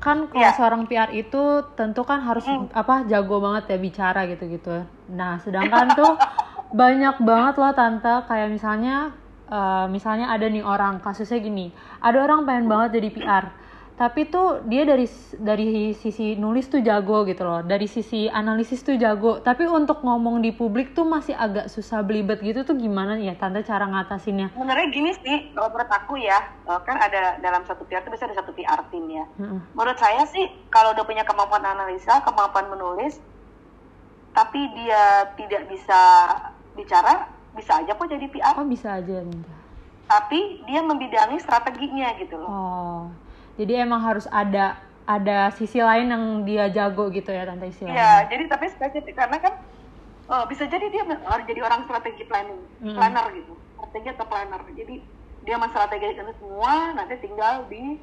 [0.03, 0.53] kan kalau ya.
[0.53, 2.75] seorang PR itu tentu kan harus hmm.
[2.75, 4.85] apa jago banget ya bicara gitu-gitu.
[5.15, 6.13] Nah, sedangkan tuh
[6.83, 9.15] banyak banget loh tante kayak misalnya
[9.49, 11.71] uh, misalnya ada nih orang kasusnya gini,
[12.03, 13.45] ada orang pengen banget jadi PR
[13.97, 15.09] tapi tuh dia dari
[15.41, 17.65] dari sisi nulis tuh jago gitu loh.
[17.65, 19.41] Dari sisi analisis tuh jago.
[19.41, 23.65] Tapi untuk ngomong di publik tuh masih agak susah belibet gitu tuh gimana ya tante
[23.65, 24.53] cara ngatasinnya?
[24.53, 28.29] Sebenarnya gini sih kalau menurut aku ya eh, kan ada dalam satu PR tuh bisa
[28.29, 29.25] ada satu PR tim ya.
[29.41, 29.65] Hmm.
[29.73, 33.17] menurut saya sih kalau udah punya kemampuan analisa kemampuan menulis
[34.37, 36.01] tapi dia tidak bisa
[36.77, 39.25] bicara bisa aja kok jadi PR oh bisa aja
[40.07, 42.51] tapi dia membidangi strateginya gitu loh.
[42.53, 43.26] Oh
[43.57, 44.77] jadi emang harus ada
[45.07, 47.95] ada sisi lain yang dia jago gitu ya tante istilahnya.
[47.95, 49.55] Iya, jadi tapi spesifik karena kan
[50.27, 52.95] uh, bisa jadi dia harus jadi orang strategi planning, mm.
[52.99, 54.61] planner gitu, strategi atau planner.
[54.75, 54.95] Jadi
[55.47, 57.97] dia strategi itu semua, nanti tinggal di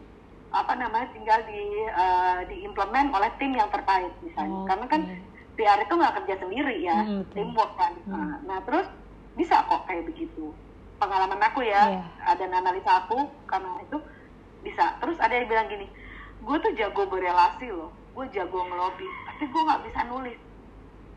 [0.53, 4.57] apa namanya tinggal di uh, diimplement oleh tim yang terkait misalnya.
[4.63, 5.01] Oh, karena kan
[5.59, 7.93] PR itu nggak kerja sendiri ya, mm, teamwork kan.
[8.07, 8.09] Mm.
[8.09, 8.87] Nah, nah terus
[9.35, 10.55] bisa kok kayak begitu.
[11.03, 12.05] Pengalaman aku ya, yeah.
[12.23, 13.99] ada analisa aku karena itu
[14.63, 14.97] bisa.
[14.97, 15.87] Terus ada yang bilang gini
[16.43, 17.91] gue tuh jago berelasi loh.
[18.13, 20.39] Gue jago ngelobi tapi gue nggak bisa nulis.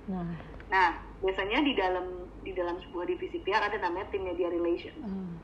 [0.07, 0.33] Nah.
[0.71, 0.89] Nah
[1.21, 2.07] biasanya di dalam
[2.47, 4.95] di dalam sebuah divisi PR ada namanya tim media relation.
[5.03, 5.35] Hmm.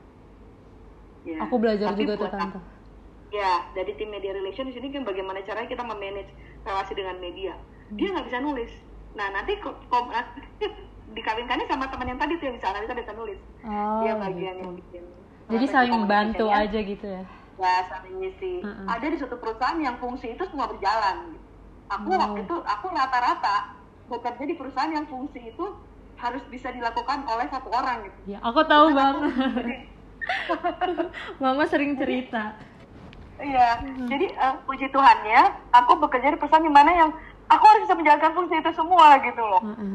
[1.23, 2.59] ya, aku belajar juga tuh tante.
[3.31, 6.31] ya dari tim media relation di sini kan bagaimana caranya kita memanage
[6.63, 7.53] relasi dengan media.
[7.91, 7.97] Hmm.
[7.99, 8.71] dia nggak bisa nulis.
[9.19, 9.75] Nah nanti kok
[11.17, 13.39] dikawinkannya sama teman yang tadi tuh yang bisa analisa bisa nulis.
[13.67, 14.63] Oh, dia bagian gitu.
[14.63, 15.03] yang bikin
[15.51, 17.23] jadi saling bantu aja gitu ya
[17.57, 18.63] ya saling ngisi.
[18.63, 18.87] Mm-hmm.
[18.89, 21.37] Ada di suatu perusahaan yang fungsi itu semua berjalan.
[21.91, 22.19] Aku mm.
[22.19, 23.77] waktu itu aku rata-rata
[24.09, 25.65] bekerja di perusahaan yang fungsi itu
[26.17, 28.37] harus bisa dilakukan oleh satu orang gitu.
[28.37, 29.31] Ya, aku tahu banget.
[31.43, 32.55] Mama sering cerita.
[33.43, 34.07] Iya, mm-hmm.
[34.07, 35.41] jadi uh, puji Tuhannya,
[35.73, 37.09] aku bekerja di perusahaan di mana yang
[37.49, 39.61] aku harus bisa menjalankan fungsi itu semua gitu loh.
[39.61, 39.93] Mm-hmm.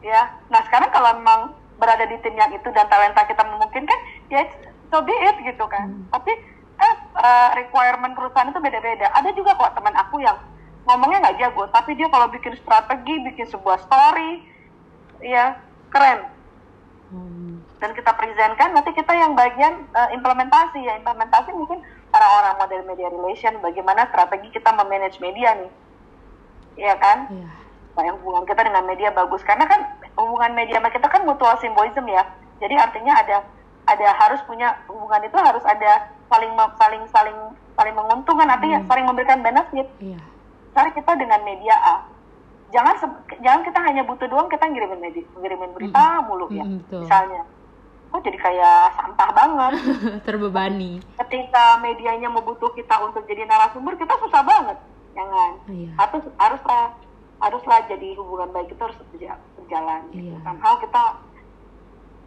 [0.00, 1.40] Ya, nah sekarang kalau memang
[1.80, 3.98] berada di tim yang itu dan talenta kita memungkinkan
[4.28, 4.44] ya
[4.90, 6.04] so be it gitu kan hmm.
[6.10, 6.32] tapi
[6.80, 10.36] eh, uh, requirement perusahaan itu beda-beda ada juga kok teman aku yang
[10.84, 14.42] ngomongnya nggak jago tapi dia kalau bikin strategi bikin sebuah story
[15.22, 15.56] ya
[15.92, 16.26] keren
[17.14, 17.62] hmm.
[17.78, 23.08] dan kita presentkan nanti kita yang bagian uh, implementasi ya implementasi mungkin orang-orang model media
[23.12, 25.72] relation bagaimana strategi kita memanage media nih
[26.80, 27.52] ya kan yeah.
[27.94, 32.04] nah, hubungan kita dengan media bagus karena kan hubungan media sama kita kan mutual symbolism
[32.08, 32.24] ya.
[32.60, 33.38] Jadi artinya ada
[33.90, 37.38] ada harus punya hubungan itu harus ada saling saling saling
[37.74, 38.88] saling menguntungkan artinya hmm.
[38.88, 39.86] saling memberikan benefit.
[39.98, 40.20] Iya.
[40.70, 41.96] Misalnya kita dengan media A,
[42.70, 42.94] jangan
[43.42, 46.24] jangan kita hanya butuh doang kita ngirimin media, ngirimin berita hmm.
[46.30, 46.62] mulu ya.
[46.62, 47.42] Hmm, Misalnya,
[48.14, 49.72] oh jadi kayak sampah banget.
[50.28, 51.02] Terbebani.
[51.18, 54.78] Ketika medianya mau butuh kita untuk jadi narasumber, kita susah banget.
[55.18, 55.52] Jangan.
[55.66, 55.90] Iya.
[55.98, 56.94] Harus haruslah
[57.40, 59.00] haruslah jadi hubungan baik itu harus
[59.56, 60.28] berjalan gitu.
[60.28, 60.36] iya.
[60.44, 61.02] somehow kita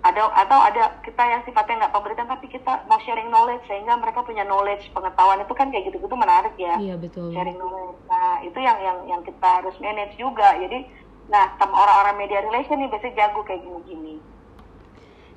[0.03, 4.19] ada atau ada kita yang sifatnya nggak pemberitaan tapi kita mau sharing knowledge sehingga mereka
[4.27, 6.75] punya knowledge pengetahuan itu kan kayak gitu-gitu menarik ya.
[6.75, 7.31] Iya betul.
[7.31, 7.99] Sharing knowledge.
[8.11, 10.59] Nah itu yang yang yang kita harus manage juga.
[10.59, 10.83] Jadi
[11.31, 14.19] nah sama orang-orang media relation nih biasanya jago kayak gini-gini.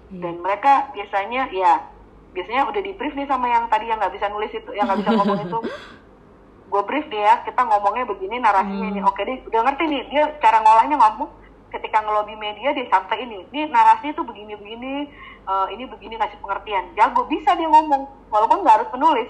[0.06, 0.22] Iya.
[0.22, 1.82] dan mereka biasanya ya
[2.30, 5.02] biasanya udah di brief nih sama yang tadi yang nggak bisa nulis itu yang nggak
[5.02, 5.58] bisa ngomong itu.
[6.70, 8.92] Gue brief dia kita ngomongnya begini narasinya hmm.
[8.98, 9.00] ini.
[9.06, 11.30] Oke deh udah ngerti nih dia cara ngolahnya ngomong
[11.70, 15.10] ketika ngelobi media dia sampai ini ini narasi itu begini begini
[15.46, 16.94] uh, ini begini ngasih pengertian.
[16.94, 19.28] Jago bisa dia ngomong walaupun nggak harus penulis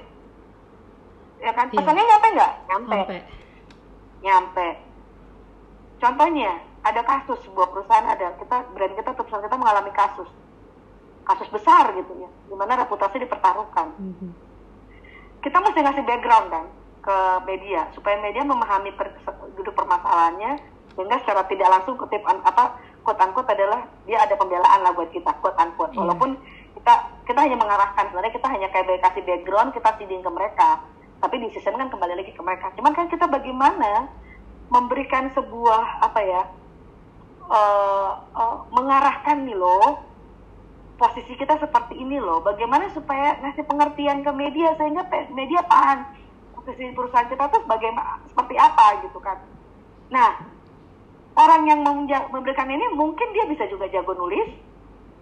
[1.40, 1.68] ya kan?
[1.68, 1.78] Iya.
[1.80, 2.52] pesannya nyampe nggak?
[2.68, 2.96] Nyampe.
[2.96, 3.16] nyampe.
[4.24, 4.68] Nyampe.
[5.96, 6.52] Contohnya
[6.84, 10.28] ada kasus sebuah perusahaan ada kita brand kita perusahaan kita mengalami kasus.
[11.26, 13.90] Kasus besar gitu ya di mana reputasi dipertaruhkan.
[13.98, 14.30] Mm -hmm.
[15.42, 16.66] kita mesti ngasih background kan
[17.06, 19.14] ke media supaya media memahami per,
[19.54, 20.58] duduk permasalahannya
[20.96, 25.12] sehingga secara tidak langsung kutip an, apa quote unquote adalah dia ada pembelaan lah buat
[25.12, 26.00] kita quote unquote yeah.
[26.02, 26.40] walaupun
[26.74, 26.94] kita
[27.26, 30.78] kita hanya mengarahkan sebenarnya kita hanya kayak kasih background kita feeding ke mereka.
[31.16, 32.70] Tapi di season kan kembali lagi ke mereka.
[32.78, 34.06] Cuman kan kita bagaimana
[34.70, 36.42] memberikan sebuah apa ya
[37.50, 39.98] uh, uh, mengarahkan nih loh
[40.94, 42.38] posisi kita seperti ini loh.
[42.46, 45.02] Bagaimana supaya ngasih pengertian ke media sehingga
[45.34, 46.06] media paham
[46.54, 49.42] posisi perusahaan kita tuh bagaimana seperti apa gitu kan.
[50.14, 50.55] Nah
[51.36, 51.80] orang yang
[52.32, 54.48] memberikan ini mungkin dia bisa juga jago nulis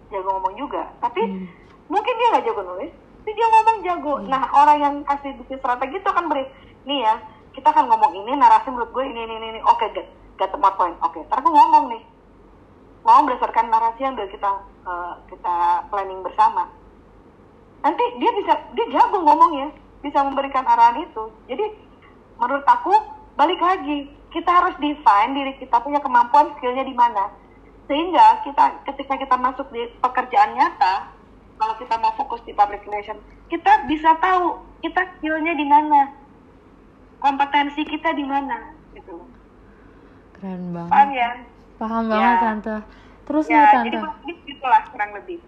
[0.09, 1.45] jago ngomong juga tapi hmm.
[1.91, 2.91] mungkin dia nggak jago nulis
[3.21, 4.27] tapi dia ngomong jago hmm.
[4.31, 6.45] nah orang yang kasih bikin strategi itu akan beri
[6.87, 7.15] nih ya
[7.55, 10.07] kita akan ngomong ini narasi menurut gue ini ini ini oke okay, get
[10.39, 11.23] get the point oke okay.
[11.31, 12.03] aku ngomong nih
[13.05, 14.49] ngomong berdasarkan narasi yang udah kita
[14.87, 15.55] uh, kita
[15.91, 16.67] planning bersama
[17.85, 19.69] nanti dia bisa dia jago ngomongnya
[20.05, 21.23] bisa memberikan arahan itu.
[21.49, 21.65] Jadi
[22.37, 22.93] menurut aku
[23.33, 24.05] balik lagi
[24.35, 27.31] kita harus define diri kita punya kemampuan skillnya di mana.
[27.87, 31.15] Sehingga kita ketika kita masuk di pekerjaan nyata
[31.55, 33.15] kalau kita mau fokus di public relation
[33.47, 36.11] kita bisa tahu kita skillnya di mana.
[37.23, 39.23] Kompetensi kita di mana gitu
[40.35, 40.91] keren banget.
[40.91, 41.31] Paham ya?
[41.79, 42.43] Paham banget ya.
[42.43, 42.75] tante.
[43.25, 43.87] Terus ya, nih tante.
[43.87, 45.39] jadi gitulah kurang lebih.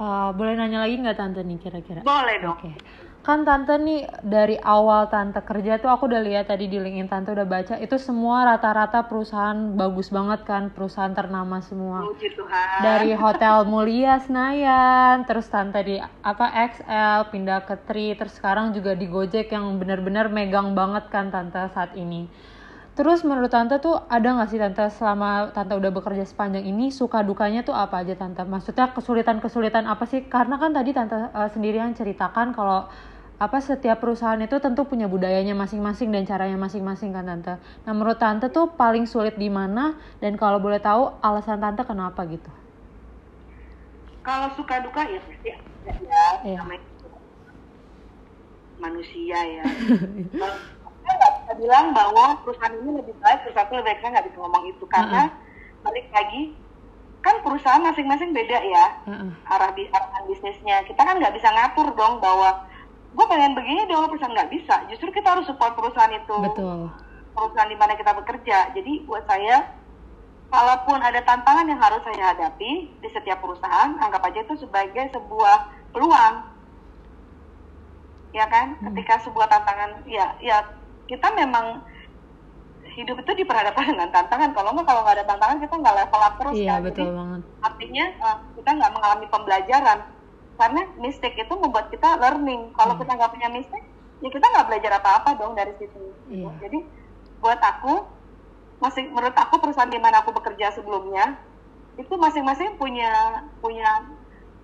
[0.00, 2.00] Uh, boleh nanya lagi nggak tante nih kira-kira?
[2.00, 2.56] Boleh dong.
[2.56, 2.74] Okay
[3.22, 7.30] kan tante nih dari awal tante kerja tuh aku udah lihat tadi di LinkedIn tante
[7.30, 12.02] udah baca itu semua rata-rata perusahaan bagus banget kan perusahaan ternama semua
[12.82, 18.98] dari hotel mulia Senayan terus tante di apa XL pindah ke Tri terus sekarang juga
[18.98, 22.26] di Gojek yang benar-benar megang banget kan tante saat ini
[22.92, 27.24] Terus menurut Tante tuh ada gak sih Tante selama Tante udah bekerja sepanjang ini suka
[27.24, 28.44] dukanya tuh apa aja Tante?
[28.44, 30.28] Maksudnya kesulitan-kesulitan apa sih?
[30.28, 32.92] Karena kan tadi Tante uh, sendirian ceritakan kalau
[33.42, 37.58] apa setiap perusahaan itu tentu punya budayanya masing-masing dan caranya masing-masing kan tante.
[37.58, 42.22] Nah menurut tante tuh paling sulit di mana dan kalau boleh tahu alasan tante kenapa
[42.30, 42.46] gitu?
[44.22, 45.58] Kalau suka duka ya pasti ya,
[46.46, 46.86] ya namanya
[48.78, 49.64] manusia ya.
[51.02, 53.98] saya nggak bisa bilang bahwa perusahaan ini lebih baik, perusahaan itu lebih baik.
[53.98, 55.82] Saya nggak bisa ngomong itu karena uh -uh.
[55.82, 56.42] balik lagi
[57.26, 59.30] kan perusahaan masing-masing beda ya uh -uh.
[59.50, 60.86] arah di arahan bisnisnya.
[60.86, 62.70] Kita kan nggak bisa ngatur dong bahwa
[63.12, 64.76] gue pengen begini dong perusahaan nggak bisa.
[64.88, 66.36] Justru kita harus support perusahaan itu.
[66.40, 66.88] Betul.
[67.32, 68.72] Perusahaan di mana kita bekerja.
[68.72, 69.68] Jadi buat saya
[70.52, 75.56] kalaupun ada tantangan yang harus saya hadapi di setiap perusahaan anggap aja itu sebagai sebuah
[75.92, 76.34] peluang.
[78.32, 78.80] Ya kan?
[78.80, 78.92] Hmm.
[78.92, 80.64] ketika sebuah tantangan ya ya
[81.04, 81.84] kita memang
[82.96, 84.56] hidup itu diperhadapkan dengan tantangan.
[84.56, 86.80] Kalau nggak kalau nggak ada tantangan kita nggak level up terus iya, kan?
[86.88, 87.40] Betul Jadi, banget.
[87.60, 89.98] artinya uh, kita nggak mengalami pembelajaran
[90.62, 93.02] karena mistake itu membuat kita learning kalau hmm.
[93.02, 93.86] kita nggak punya mistake
[94.22, 95.98] ya kita nggak belajar apa-apa dong dari situ
[96.30, 96.54] yeah.
[96.62, 96.78] jadi
[97.42, 98.06] buat aku
[98.78, 101.34] masih menurut aku perusahaan di mana aku bekerja sebelumnya
[101.98, 104.06] itu masing-masing punya punya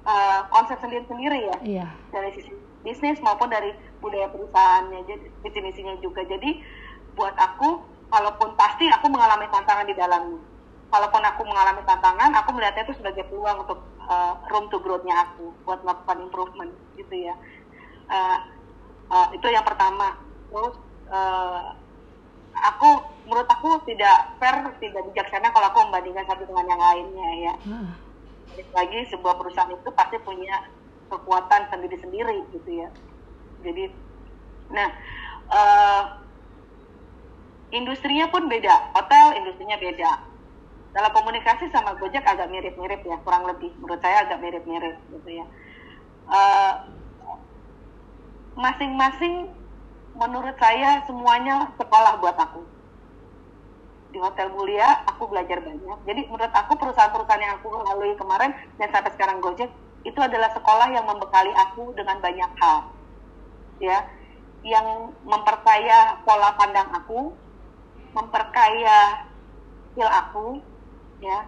[0.06, 1.86] uh, konsep sendiri-sendiri ya iya.
[2.14, 2.54] dari sisi
[2.86, 6.62] bisnis maupun dari budaya perusahaannya jadi visi misinya juga jadi
[7.18, 7.82] buat aku
[8.14, 10.38] kalaupun pasti aku mengalami tantangan di dalamnya
[10.88, 15.52] kalaupun aku mengalami tantangan aku melihatnya itu sebagai peluang untuk uh, room to growth-nya aku
[15.62, 17.34] buat melakukan improvement gitu ya.
[18.08, 18.38] Uh,
[19.12, 20.16] uh, itu yang pertama.
[20.48, 20.74] Terus
[21.12, 21.76] uh,
[22.56, 22.90] aku
[23.28, 27.54] menurut aku tidak fair tidak bijaksana kalau aku membandingkan satu dengan yang lainnya ya.
[27.68, 27.92] Hmm.
[28.74, 30.66] lagi sebuah perusahaan itu pasti punya
[31.06, 32.88] kekuatan sendiri-sendiri gitu ya.
[33.62, 33.86] Jadi
[34.72, 34.88] nah
[35.52, 36.02] uh,
[37.70, 38.98] industrinya pun beda.
[38.98, 40.10] Hotel industrinya beda
[40.92, 43.72] dalam komunikasi sama Gojek agak mirip-mirip ya kurang lebih.
[43.80, 45.46] Menurut saya agak mirip-mirip gitu ya.
[46.28, 46.74] Uh,
[48.56, 49.52] masing-masing
[50.16, 52.64] menurut saya semuanya sekolah buat aku.
[54.08, 55.98] Di Hotel Mulia aku belajar banyak.
[56.08, 59.68] Jadi menurut aku perusahaan-perusahaan yang aku lalui kemarin dan sampai sekarang Gojek
[60.02, 62.88] itu adalah sekolah yang membekali aku dengan banyak hal.
[63.78, 64.08] Ya
[64.66, 67.30] yang memperkaya pola pandang aku
[68.10, 69.22] memperkaya
[69.92, 70.46] skill aku
[71.22, 71.46] ya.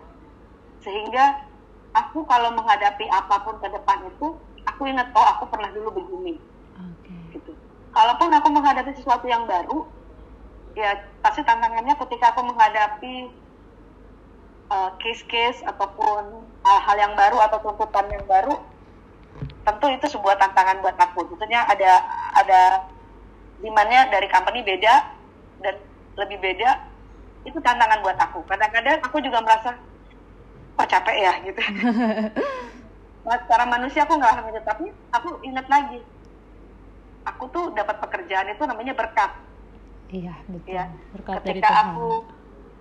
[0.80, 1.44] Sehingga
[1.92, 6.38] aku kalau menghadapi apa pun ke depan itu aku ingat oh aku pernah dulu begini.
[7.90, 9.82] Kalaupun aku menghadapi sesuatu yang baru
[10.78, 13.34] ya pasti tantangannya ketika aku menghadapi
[14.70, 18.54] uh, case-case ataupun hal-hal yang baru atau tuntutan yang baru
[19.66, 21.26] tentu itu sebuah tantangan buat aku.
[21.34, 22.06] Tentunya ada
[22.38, 22.62] ada
[23.60, 24.94] demandnya dari company beda
[25.60, 25.74] dan
[26.16, 26.89] lebih beda
[27.44, 29.76] itu tantangan buat aku kadang-kadang aku juga merasa
[30.76, 31.60] kok capek ya gitu
[33.24, 36.00] nah, secara manusia aku nggak gitu tapi aku ingat lagi
[37.26, 39.30] aku tuh dapat pekerjaan itu namanya berkat.
[40.10, 40.70] Iya betul.
[40.72, 40.84] Ya.
[41.14, 41.86] Berkat Ketika dari Tuhan.
[41.94, 42.08] aku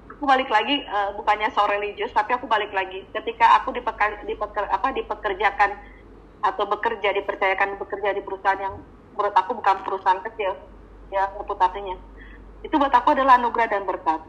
[0.10, 4.68] aku balik lagi uh, bukannya so religius tapi aku balik lagi ketika aku dipeker, dipeker,
[4.68, 5.72] apa dipekerjakan
[6.44, 8.76] atau bekerja dipercayakan bekerja di perusahaan yang
[9.16, 10.60] menurut aku bukan perusahaan kecil
[11.12, 11.96] ya reputasinya
[12.68, 14.20] itu buat aku adalah anugerah dan berkat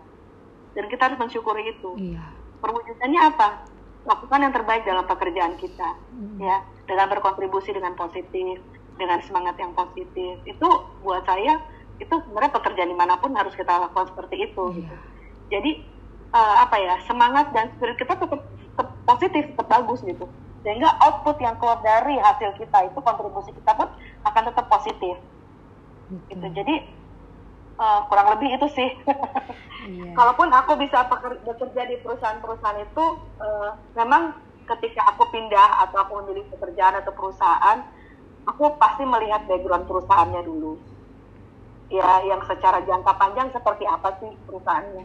[0.74, 2.24] dan kita harus mensyukuri itu iya.
[2.62, 3.48] perwujudannya apa
[4.06, 6.40] lakukan yang terbaik dalam pekerjaan kita hmm.
[6.40, 8.62] ya dengan berkontribusi dengan positif
[8.96, 10.68] dengan semangat yang positif itu
[11.04, 11.60] buat saya
[12.00, 14.78] itu sebenarnya pekerjaan di mana pun harus kita lakukan seperti itu yeah.
[14.80, 14.94] gitu.
[15.52, 15.70] jadi
[16.32, 20.24] uh, apa ya semangat dan spirit kita tetap, tetap positif tetap bagus gitu
[20.60, 23.88] sehingga output yang keluar dari hasil kita itu kontribusi kita pun
[24.28, 25.16] akan tetap positif
[26.28, 26.74] gitu jadi
[27.80, 28.90] uh, kurang lebih itu sih.
[29.80, 30.12] Yeah.
[30.12, 33.04] kalaupun aku bisa bekerja di perusahaan-perusahaan itu
[33.40, 34.36] uh, memang
[34.68, 37.80] ketika aku pindah atau aku memilih pekerjaan atau perusahaan
[38.44, 40.76] aku pasti melihat background perusahaannya dulu.
[41.90, 45.04] Ya yang secara jangka panjang seperti apa sih perusahaannya.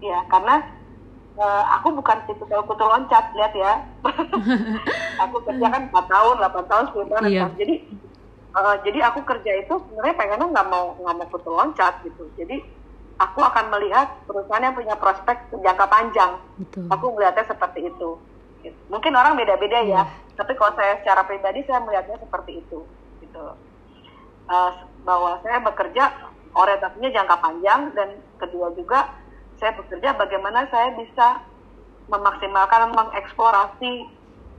[0.00, 0.62] Ya karena
[1.36, 3.72] uh, aku bukan tipe kutu loncat lihat ya.
[5.26, 7.22] Aku kerja kan 4 tahun 8 tahun 10 tahun.
[7.26, 7.44] Iya.
[7.58, 7.74] jadi
[8.54, 12.24] uh, jadi aku kerja itu sebenarnya pengennya nggak mau nggak mau kutu loncat gitu.
[12.38, 12.62] Jadi
[13.18, 16.32] aku akan melihat perusahaan yang punya prospek jangka panjang.
[16.60, 16.86] Betul.
[16.88, 18.10] aku melihatnya seperti itu.
[18.90, 20.06] Mungkin orang beda-beda ya yeah.
[20.34, 22.84] tapi kalau saya secara pribadi saya melihatnya seperti itu
[23.24, 23.44] gitu.
[24.48, 24.72] Uh,
[25.04, 26.08] bahwa saya bekerja
[26.56, 28.08] orientasinya jangka panjang dan
[28.40, 29.12] kedua juga
[29.60, 31.42] saya bekerja bagaimana saya bisa
[32.08, 34.08] memaksimalkan mengeksplorasi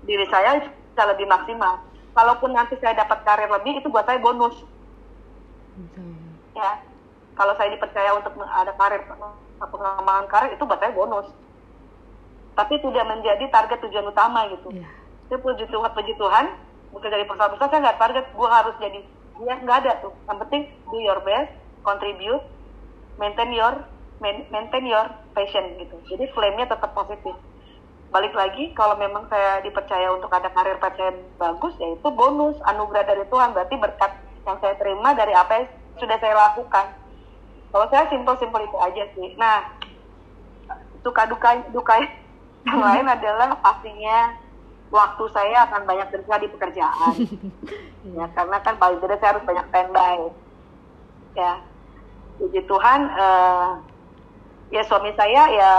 [0.05, 1.81] diri saya bisa lebih maksimal
[2.14, 4.55] kalaupun nanti saya dapat karir lebih itu buat saya bonus
[6.55, 6.72] ya
[7.39, 9.01] kalau saya dipercaya untuk ada karir
[9.60, 11.28] pengembangan karir itu buat saya bonus
[12.60, 14.76] tapi tidak menjadi target tujuan utama gitu.
[14.76, 14.91] Yeah.
[15.32, 16.45] Saya puji Tuhan, puji Tuhan,
[16.91, 18.99] bukan dari perusahaan besar saya nggak target gue harus jadi
[19.39, 20.14] dia nggak ada tuh.
[20.28, 21.55] Yang penting do your best,
[21.88, 22.43] contribute,
[23.16, 23.80] maintain your
[24.51, 25.95] maintain your passion gitu.
[26.12, 27.32] Jadi flame-nya tetap positif.
[28.10, 32.57] Balik lagi kalau memang saya dipercaya untuk ada karir path saya bagus ya itu bonus
[32.66, 34.12] anugerah dari Tuhan berarti berkat
[34.49, 35.66] yang saya terima dari apa yang
[36.01, 36.86] sudah saya lakukan.
[37.70, 39.30] Kalau saya simpel-simpel itu aja sih.
[39.38, 39.62] Nah,
[41.05, 41.93] suka duka duka
[42.66, 44.34] yang lain adalah pastinya
[44.89, 47.14] waktu saya akan banyak kerja di pekerjaan
[48.18, 50.18] ya karena kan paling tidak saya harus banyak standby
[51.38, 51.53] ya
[52.41, 53.78] puji Tuhan uh,
[54.74, 55.72] ya suami saya ya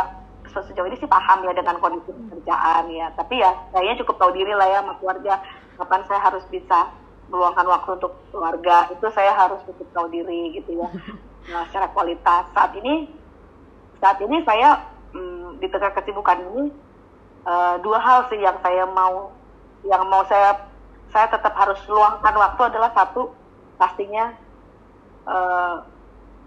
[0.51, 3.07] sejauh ini sih paham ya dengan kondisi pekerjaan ya.
[3.15, 5.35] Tapi ya kayaknya cukup tahu diri lah ya sama keluarga.
[5.79, 6.93] Kapan saya harus bisa
[7.31, 8.91] meluangkan waktu untuk keluarga?
[8.91, 10.89] Itu saya harus cukup tahu diri gitu ya.
[11.41, 12.53] Nah, secara kualitas.
[12.53, 13.09] Saat ini
[13.97, 14.77] saat ini saya
[15.17, 16.73] hmm, di tengah kesibukan ini
[17.45, 19.33] uh, dua hal sih yang saya mau
[19.85, 20.57] yang mau saya
[21.11, 23.33] saya tetap harus luangkan waktu adalah satu
[23.77, 24.33] pastinya
[25.29, 25.85] uh,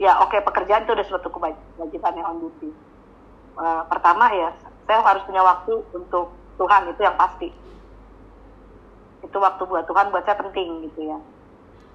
[0.01, 2.69] ya oke okay, pekerjaan itu udah suatu kewajiban yang on duty
[3.57, 4.49] uh, pertama ya
[4.87, 7.49] saya harus punya waktu untuk Tuhan itu yang pasti.
[9.23, 11.19] Itu waktu buat Tuhan buat saya penting gitu ya.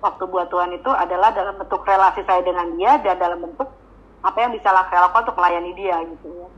[0.01, 3.69] Waktu buat Tuhan itu adalah dalam bentuk relasi saya dengan dia dan dalam bentuk
[4.19, 6.49] apa yang bisa saya lakukan untuk melayani dia gitu ya.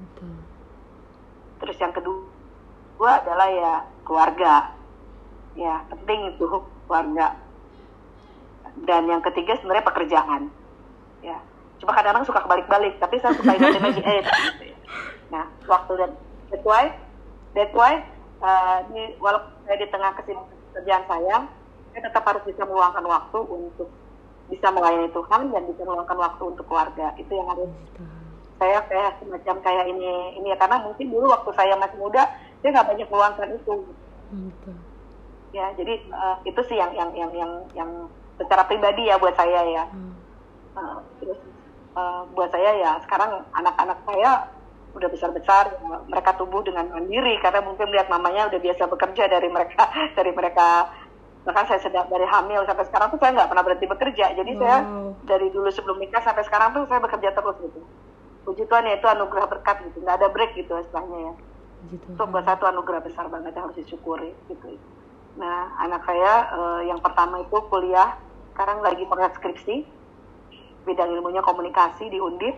[1.61, 3.73] Terus yang kedua adalah ya
[4.07, 4.55] keluarga.
[5.59, 6.45] Ya penting itu
[6.87, 7.37] keluarga.
[8.87, 10.43] Dan yang ketiga sebenarnya pekerjaan.
[11.21, 11.37] Ya
[11.81, 14.77] cuma kadang-kadang suka kebalik-balik tapi saya suka ingatin lagi eh gitu ya.
[15.31, 16.11] Nah waktu dan
[16.51, 16.85] that's why
[17.55, 18.03] that's why
[18.43, 21.37] uh, ini walaupun saya di tengah kesibukan kerjaan saya
[21.91, 23.89] saya tetap harus bisa meluangkan waktu untuk
[24.51, 27.71] bisa melayani Tuhan dan bisa meluangkan waktu untuk keluarga itu yang harus
[28.61, 32.23] saya kayak semacam kayak ini ini ya karena mungkin dulu waktu saya masih muda
[32.61, 33.75] saya nggak banyak meluangkan itu
[34.31, 34.77] Betul.
[35.57, 37.91] ya jadi uh, itu sih yang yang yang yang yang
[38.37, 40.13] secara pribadi ya buat saya ya hmm.
[40.77, 41.41] uh, terus
[41.97, 44.51] uh, buat saya ya sekarang anak-anak saya
[44.91, 45.79] udah besar-besar
[46.11, 49.87] mereka tumbuh dengan mandiri karena mungkin lihat mamanya udah biasa bekerja dari mereka
[50.19, 50.91] dari mereka.
[51.41, 54.27] Bahkan saya sedang dari hamil sampai sekarang tuh saya nggak pernah berhenti bekerja.
[54.37, 54.61] Jadi wow.
[54.61, 54.79] saya
[55.25, 57.81] dari dulu sebelum nikah sampai sekarang tuh saya bekerja terus gitu.
[58.45, 60.05] Puji Tuhan ya itu anugerah berkat gitu.
[60.05, 61.33] Nggak ada break gitu istilahnya ya.
[61.97, 64.77] Itu buat satu anugerah besar banget yang harus disyukuri gitu.
[65.41, 68.21] Nah anak saya uh, yang pertama itu kuliah
[68.53, 69.77] sekarang lagi pengen skripsi
[70.85, 72.57] bidang ilmunya komunikasi di Undip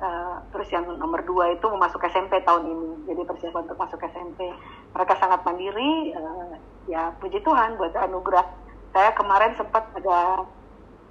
[0.00, 2.90] uh, terus yang nomor dua itu masuk SMP tahun ini.
[3.10, 4.50] Jadi persiapan untuk masuk SMP
[4.94, 6.14] mereka sangat mandiri.
[6.14, 6.54] Uh,
[6.90, 8.46] ya puji Tuhan buat anugerah.
[8.94, 10.46] Saya kemarin sempat ada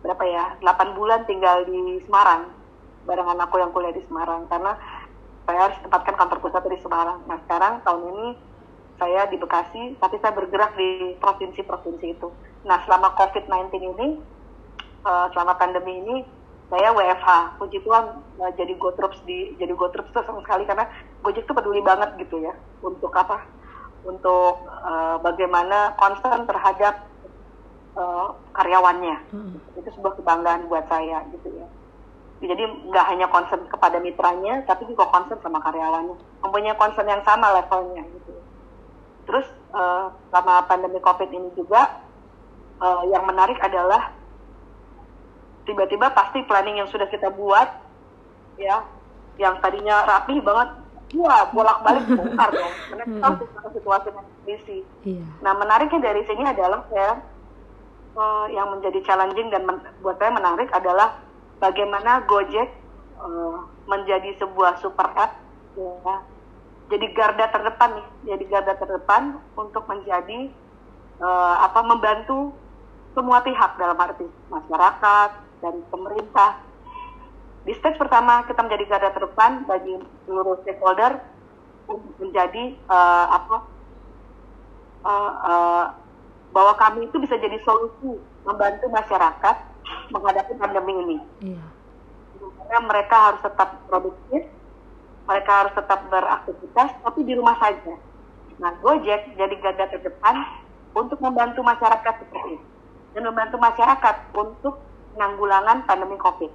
[0.03, 2.51] berapa ya 8 bulan tinggal di Semarang.
[3.03, 4.47] Bareng anakku yang kuliah di Semarang.
[4.47, 4.75] Karena
[5.43, 7.19] saya harus tempatkan kantor pusat di Semarang.
[7.27, 8.27] Nah sekarang tahun ini
[9.03, 12.29] saya di Bekasi, tapi saya bergerak di provinsi-provinsi itu.
[12.63, 14.07] Nah, selama COVID-19 ini,
[15.03, 16.15] uh, selama pandemi ini,
[16.69, 17.59] saya WFH.
[17.59, 18.05] Puji Tuhan
[18.39, 20.85] uh, jadi GoTroops di jadi GoTroops itu sama sekali karena
[21.23, 22.53] Gojek itu peduli banget gitu ya
[22.83, 23.43] untuk apa?
[24.03, 27.07] Untuk uh, bagaimana concern terhadap
[27.95, 29.17] uh, karyawannya.
[29.31, 29.55] Hmm.
[29.79, 31.67] Itu sebuah kebanggaan buat saya gitu ya.
[32.43, 36.43] Jadi nggak hanya concern kepada mitranya, tapi juga concern sama karyawannya.
[36.43, 38.35] Mempunyai concern yang sama levelnya gitu.
[39.23, 42.03] Terus uh, selama pandemi COVID ini juga
[42.83, 44.11] uh, yang menarik adalah
[45.63, 47.67] tiba-tiba pasti planning yang sudah kita buat
[48.59, 48.83] ya
[49.41, 50.69] yang tadinya rapi banget
[51.17, 52.73] wah bolak-balik bongkar dong.
[52.89, 53.25] Karena kita
[53.61, 55.25] harus situasi dan kondisi iya.
[55.41, 57.11] nah menariknya dari sini adalah ya
[58.17, 61.17] uh, yang menjadi challenging dan men buat saya menarik adalah
[61.57, 62.69] bagaimana Gojek
[63.21, 63.57] uh,
[63.87, 65.39] menjadi sebuah super app
[65.77, 66.17] ya
[66.91, 70.51] jadi garda terdepan nih, jadi garda terdepan untuk menjadi
[71.17, 72.53] uh, apa membantu
[73.13, 75.29] semua pihak dalam arti masyarakat
[75.61, 76.59] dan pemerintah.
[77.63, 79.95] Di stage pertama kita menjadi garda terdepan bagi
[80.27, 81.21] seluruh stakeholder
[81.87, 83.57] untuk menjadi uh, apa
[85.07, 85.85] uh, uh,
[86.51, 89.55] bahwa kami itu bisa jadi solusi membantu masyarakat
[90.11, 91.17] menghadapi pandemi ini.
[91.55, 91.63] Iya.
[92.43, 94.43] Karena mereka harus tetap produktif,
[95.23, 97.95] mereka harus tetap beraktivitas tapi di rumah saja.
[98.59, 100.43] Nah, Gojek jadi garda terdepan
[100.93, 102.72] untuk membantu masyarakat seperti itu
[103.13, 104.81] dan membantu masyarakat untuk
[105.13, 106.51] penanggulangan pandemi COVID.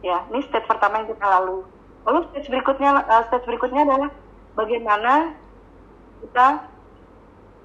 [0.00, 1.64] Ya, ini stage pertama yang kita lalu.
[2.08, 4.10] Lalu stage berikutnya, uh, stage berikutnya adalah
[4.56, 5.36] bagaimana
[6.24, 6.46] kita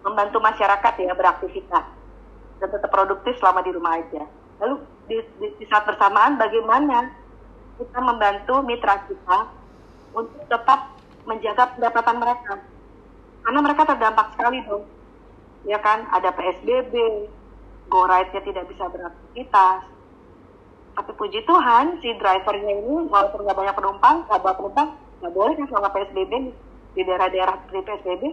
[0.04, 1.86] membantu masyarakat ya beraktivitas
[2.60, 4.24] dan tetap produktif selama di rumah aja.
[4.60, 4.76] Lalu
[5.08, 7.12] di, di, di saat bersamaan bagaimana
[7.80, 9.38] kita membantu mitra kita
[10.16, 10.96] untuk tetap
[11.28, 12.54] menjaga pendapatan mereka.
[13.43, 14.86] Karena mereka terdampak sekali dong.
[15.66, 16.93] Ya kan, ada PSBB,
[17.90, 19.82] go ride-nya tidak bisa beraktivitas.
[20.96, 25.54] Tapi puji Tuhan, si drivernya ini walaupun nggak banyak penumpang, nggak bawa penumpang, nggak boleh
[25.60, 26.34] kan selama PSBB
[26.96, 28.24] di daerah-daerah seperti PSBB,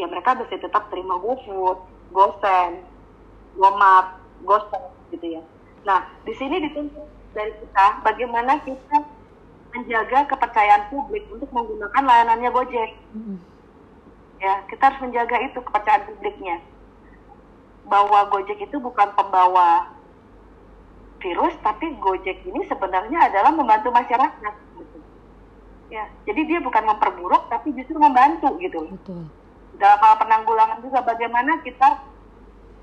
[0.00, 1.78] ya mereka bisa tetap terima GoFood,
[2.16, 2.80] GoSend,
[3.60, 4.16] GoMart,
[4.48, 5.42] GoSend gitu ya.
[5.84, 7.04] Nah, di sini dituntut
[7.36, 9.04] dari kita bagaimana kita
[9.76, 12.90] menjaga kepercayaan publik untuk menggunakan layanannya Gojek.
[14.40, 16.56] Ya, kita harus menjaga itu kepercayaan publiknya.
[17.88, 19.88] Bahwa Gojek itu bukan pembawa
[21.18, 24.54] virus, tapi Gojek ini sebenarnya adalah membantu masyarakat.
[24.76, 24.98] Gitu.
[25.88, 28.92] Ya, jadi dia bukan memperburuk, tapi justru membantu gitu.
[28.92, 29.26] Betul.
[29.80, 32.04] Dalam hal penanggulangan juga bagaimana kita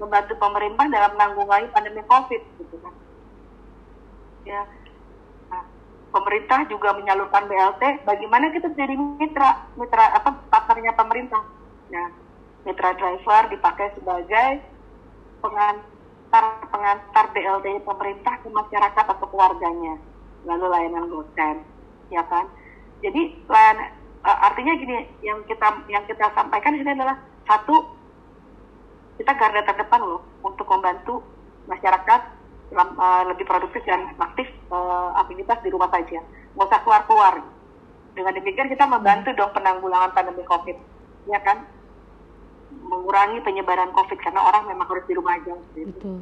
[0.02, 2.94] membantu pemerintah dalam menanggulangi pandemi COVID gitu kan.
[4.46, 4.62] Ya,
[6.16, 11.44] pemerintah juga menyalurkan BLT, bagaimana kita jadi mitra, mitra apa partnernya pemerintah.
[11.92, 12.08] Nah,
[12.64, 14.64] mitra driver dipakai sebagai
[15.46, 16.44] pengantar
[16.74, 20.02] pengantar BLT pemerintah ke masyarakat atau keluarganya,
[20.50, 21.62] lalu layanan gosen,
[22.10, 22.50] ya kan?
[23.06, 23.78] Jadi layan,
[24.26, 27.94] uh, artinya gini yang kita yang kita sampaikan di sini adalah satu
[29.22, 31.22] kita garda terdepan loh untuk membantu
[31.70, 32.22] masyarakat
[32.74, 36.20] uh, lebih produktif dan aktif uh, aktivitas di rumah saja.
[36.58, 37.34] Nggak usah keluar keluar
[38.16, 40.80] dengan demikian kita membantu dong penanggulangan pandemi covid
[41.28, 41.68] ya kan
[42.86, 45.58] mengurangi penyebaran covid karena orang memang harus di rumah aja.
[45.74, 46.22] Itu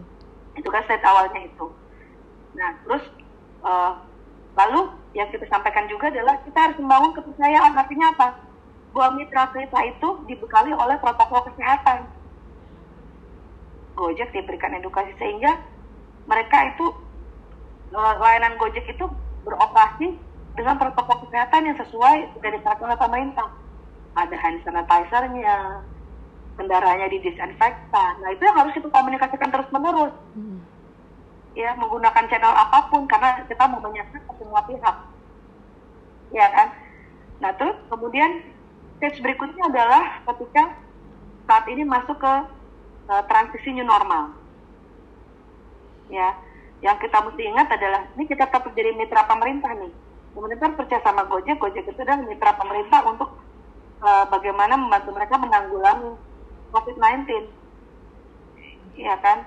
[0.53, 1.65] itu kan set awalnya itu.
[2.55, 3.03] Nah terus
[3.65, 3.91] uh,
[4.53, 7.73] lalu yang kita sampaikan juga adalah kita harus membangun kepercayaan.
[7.73, 8.27] Artinya apa?
[8.93, 12.05] Bahwa mitra kita itu dibekali oleh protokol kesehatan.
[13.93, 15.61] Gojek diberikan edukasi sehingga
[16.25, 16.85] mereka itu
[17.93, 19.05] eh, layanan Gojek itu
[19.45, 20.17] beroperasi
[20.53, 23.49] dengan protokol kesehatan yang sesuai dari peraturan pemerintah.
[24.13, 25.81] Ada hand sanitizer-nya,
[26.57, 28.13] kendaraannya didisinfektan.
[28.21, 30.13] Nah itu yang harus kita komunikasikan terus menerus.
[30.37, 30.59] Hmm.
[31.53, 34.95] Ya menggunakan channel apa pun karena kita mau menyasar ke semua pihak.
[36.33, 36.67] Ya kan.
[37.41, 38.31] Nah terus kemudian
[38.97, 40.79] stage berikutnya adalah ketika
[41.43, 42.33] saat ini masuk ke
[43.09, 44.31] uh, transisi new normal.
[46.11, 46.35] Ya,
[46.83, 49.91] yang kita mesti ingat adalah ini kita tetap jadi mitra pemerintah nih.
[50.33, 53.29] Pemerintah percaya sama Gojek, Gojek itu adalah mitra pemerintah untuk
[54.01, 56.32] uh, bagaimana membantu mereka menanggulangi
[56.73, 57.47] COVID-19.
[58.97, 59.45] Ya kan?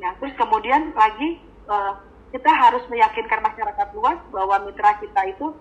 [0.00, 1.96] Nah, terus kemudian lagi uh,
[2.30, 5.52] kita harus meyakinkan masyarakat luas bahwa mitra kita itu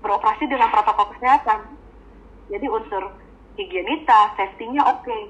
[0.00, 1.76] beroperasi dengan protokol kesehatan.
[2.50, 3.14] Jadi unsur
[3.54, 5.06] higienitas, safety-nya oke.
[5.06, 5.22] Okay.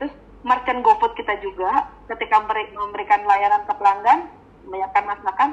[0.00, 2.42] Terus merchant GoFood kita juga ketika
[2.74, 4.28] memberikan layanan ke pelanggan,
[4.66, 5.50] menyiapkan masakan,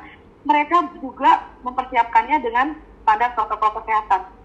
[0.48, 2.68] mereka juga mempersiapkannya dengan
[3.06, 4.41] standar protokol kesehatan.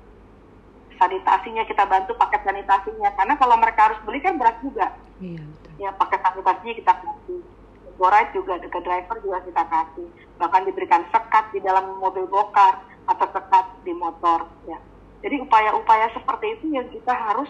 [0.97, 4.97] Sanitasinya kita bantu paket sanitasinya karena kalau mereka harus beli kan berat juga.
[5.21, 5.71] Iya betul.
[5.77, 7.41] Ya paket sanitasinya kita kasih.
[7.97, 10.09] Borite juga ke driver juga kita kasih.
[10.37, 14.49] Bahkan diberikan sekat di dalam mobil bokar atau sekat di motor.
[14.69, 14.77] Ya.
[15.25, 17.49] Jadi upaya-upaya seperti itu yang kita harus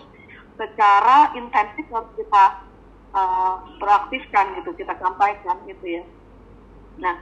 [0.57, 2.45] secara intensif harus kita
[3.13, 6.05] uh, gitu, kita sampaikan gitu ya.
[6.97, 7.17] Nah,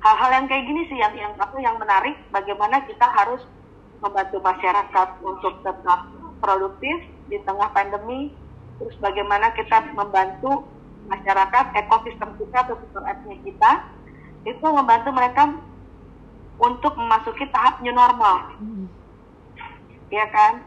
[0.00, 3.42] hal-hal yang kayak gini sih yang yang aku yang menarik bagaimana kita harus
[4.00, 6.00] membantu masyarakat untuk tetap
[6.40, 6.96] produktif
[7.28, 8.32] di tengah pandemi.
[8.80, 10.64] Terus bagaimana kita membantu
[11.06, 13.72] masyarakat ekosistem kita atau super appnya kita
[14.48, 15.52] itu membantu mereka
[16.60, 18.56] untuk memasuki tahap new normal.
[18.60, 18.88] Hmm.
[20.08, 20.64] ya kan?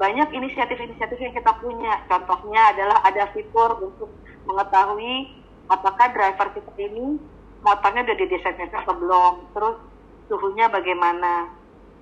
[0.00, 2.00] Banyak inisiatif-inisiatif yang kita punya.
[2.08, 4.08] Contohnya adalah ada fitur untuk
[4.48, 5.28] mengetahui
[5.68, 7.20] apakah driver kita ini
[7.60, 9.34] motornya udah didesainkan atau belum.
[9.52, 9.76] Terus
[10.32, 11.59] suhunya bagaimana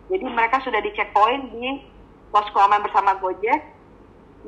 [0.09, 1.85] jadi mereka sudah di checkpoint di
[2.33, 3.61] posko aman bersama Gojek.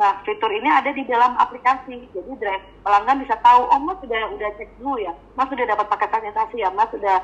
[0.01, 2.09] Nah fitur ini ada di dalam aplikasi.
[2.17, 5.13] Jadi drive, pelanggan bisa tahu oh mas sudah udah cek dulu ya.
[5.37, 7.21] Mas sudah dapat paket sanitasi ya mas sudah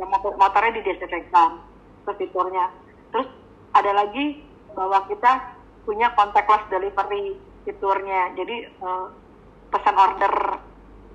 [0.00, 1.60] ya, motor motornya didesinfektan
[2.04, 2.72] itu fiturnya.
[3.12, 3.28] Terus
[3.76, 4.40] ada lagi
[4.72, 5.32] bahwa kita
[5.84, 7.36] punya contactless delivery
[7.68, 8.32] fiturnya.
[8.32, 9.12] Jadi uh,
[9.68, 10.34] pesan order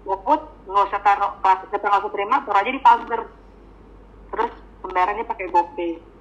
[0.06, 1.32] GoFood nggak usah taruh
[1.74, 3.22] kita nggak usah terima taruh aja di pagar.
[4.30, 4.52] Terus
[4.86, 6.13] pembayarannya pakai GoPay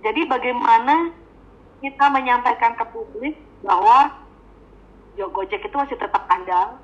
[0.00, 1.12] jadi bagaimana
[1.80, 3.34] kita menyampaikan ke publik
[3.64, 4.12] bahwa
[5.20, 6.80] Gojek itu masih tetap andal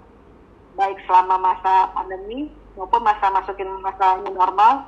[0.77, 4.85] baik selama masa pandemi maupun masa masukin masa new normal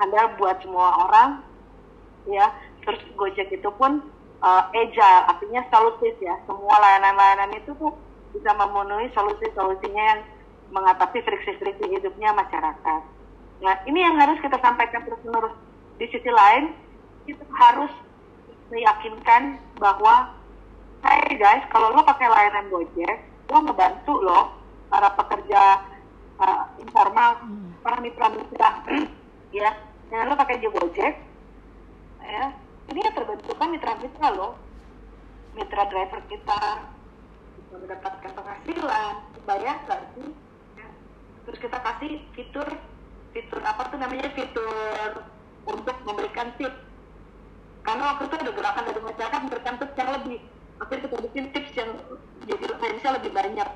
[0.00, 1.44] andal buat semua orang
[2.24, 2.48] ya
[2.88, 4.00] terus Gojek itu pun
[4.40, 7.92] uh, agile artinya solutif ya semua layanan-layanan itu tuh
[8.32, 10.20] bisa memenuhi solusi-solusinya yang
[10.70, 13.02] mengatasi friksi-friksi hidupnya masyarakat.
[13.60, 15.52] Nah, ini yang harus kita sampaikan terus-menerus.
[15.98, 16.72] Di sisi lain,
[17.26, 17.92] kita harus
[18.70, 20.34] meyakinkan bahwa,
[21.04, 23.16] hey guys, kalau lo pakai layanan Gojek,
[23.50, 24.40] lo ngebantu lo
[24.88, 25.84] para pekerja
[26.38, 27.82] uh, informal, hmm.
[27.82, 28.70] para mitra-mitra,
[29.58, 29.70] ya,
[30.14, 31.14] yang lo pakai Gojek,
[32.22, 32.44] ya,
[32.90, 34.54] ini yang terbentuk kan mitra-mitra lo,
[35.58, 36.62] mitra driver kita,
[37.58, 39.14] bisa mendapatkan penghasilan,
[39.44, 40.30] bayar gak sih?
[41.50, 42.68] terus kita kasih fitur
[43.34, 45.26] fitur apa tuh namanya fitur
[45.66, 46.70] untuk memberikan tip
[47.80, 49.40] karena waktu itu ada gerakan dari masyarakat
[49.80, 50.38] tips yang lebih
[50.80, 51.90] akhirnya kita bikin tips yang
[52.48, 53.68] jadi range lebih banyak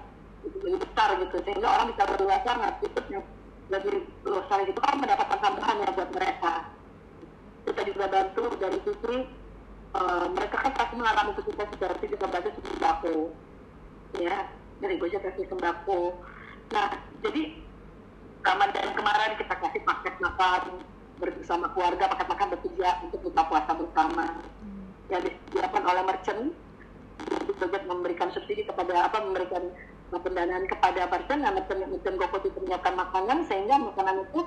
[0.45, 1.37] lebih besar gitu.
[1.45, 3.25] Sehingga orang bisa berluasa ngasih tips yang
[3.73, 3.95] lebih
[4.25, 4.81] besar gitu.
[4.81, 6.53] Kan mendapatkan tambahan ya buat mereka.
[7.65, 9.17] Kita juga bantu dari sisi
[9.97, 13.17] uh, mereka kan pasti mengalami kesulitan seperti kita bantu sembako.
[14.21, 14.37] Ya
[14.81, 16.01] dari kasih sembako.
[16.73, 16.89] Nah,
[17.25, 17.43] jadi
[18.45, 20.61] Ramadan kemarin kita kasih paket makan
[21.19, 24.27] bersama keluarga, paket makan bertiga untuk buka puasa bersama.
[24.41, 24.85] Hmm.
[25.13, 26.43] Yang disediakan oleh merchant,
[27.47, 29.63] juga memberikan subsidi kepada apa, memberikan
[30.15, 34.41] pendanaan kepada merchant, nah merchant, merchant GoFood itu menyiapkan makanan sehingga makanan itu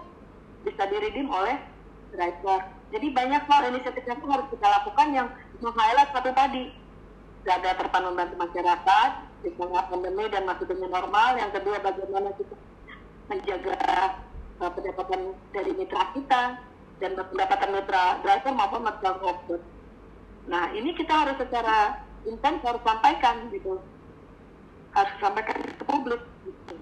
[0.63, 1.59] bisa diridim oleh
[2.11, 5.27] driver jadi banyak hal inisiatif yang harus kita lakukan yang
[5.59, 6.71] meng-highlight satu tadi
[7.43, 9.11] jaga terpadu membantu masyarakat
[9.43, 12.55] di tengah pandemi dan masih dengan normal yang kedua bagaimana kita
[13.27, 13.75] menjaga
[14.61, 16.57] uh, pendapatan dari mitra kita
[16.97, 19.61] dan pendapatan mitra driver maupun mitra robot.
[20.49, 23.79] Nah ini kita harus secara intens harus sampaikan gitu
[24.97, 26.75] harus sampaikan ke publik gitu.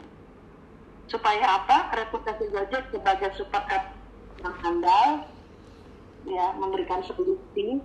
[1.11, 3.93] supaya apa reputasi Gojek sebagai super app
[4.41, 5.27] yang handal
[6.25, 7.83] ya memberikan solusi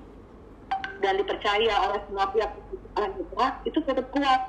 [1.02, 2.50] dan dipercaya oleh semua pihak
[2.96, 4.40] mitra itu tetap kuat.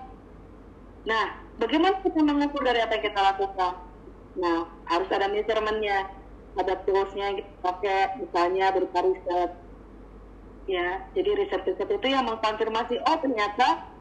[1.02, 3.74] Nah, bagaimana kita mengukur dari apa yang kita lakukan?
[4.40, 6.08] Nah, harus ada measurementnya,
[6.56, 9.52] ada toolsnya kita pakai, misalnya berupa riset.
[10.70, 13.92] Ya, jadi riset-riset itu yang mengkonfirmasi, oh ternyata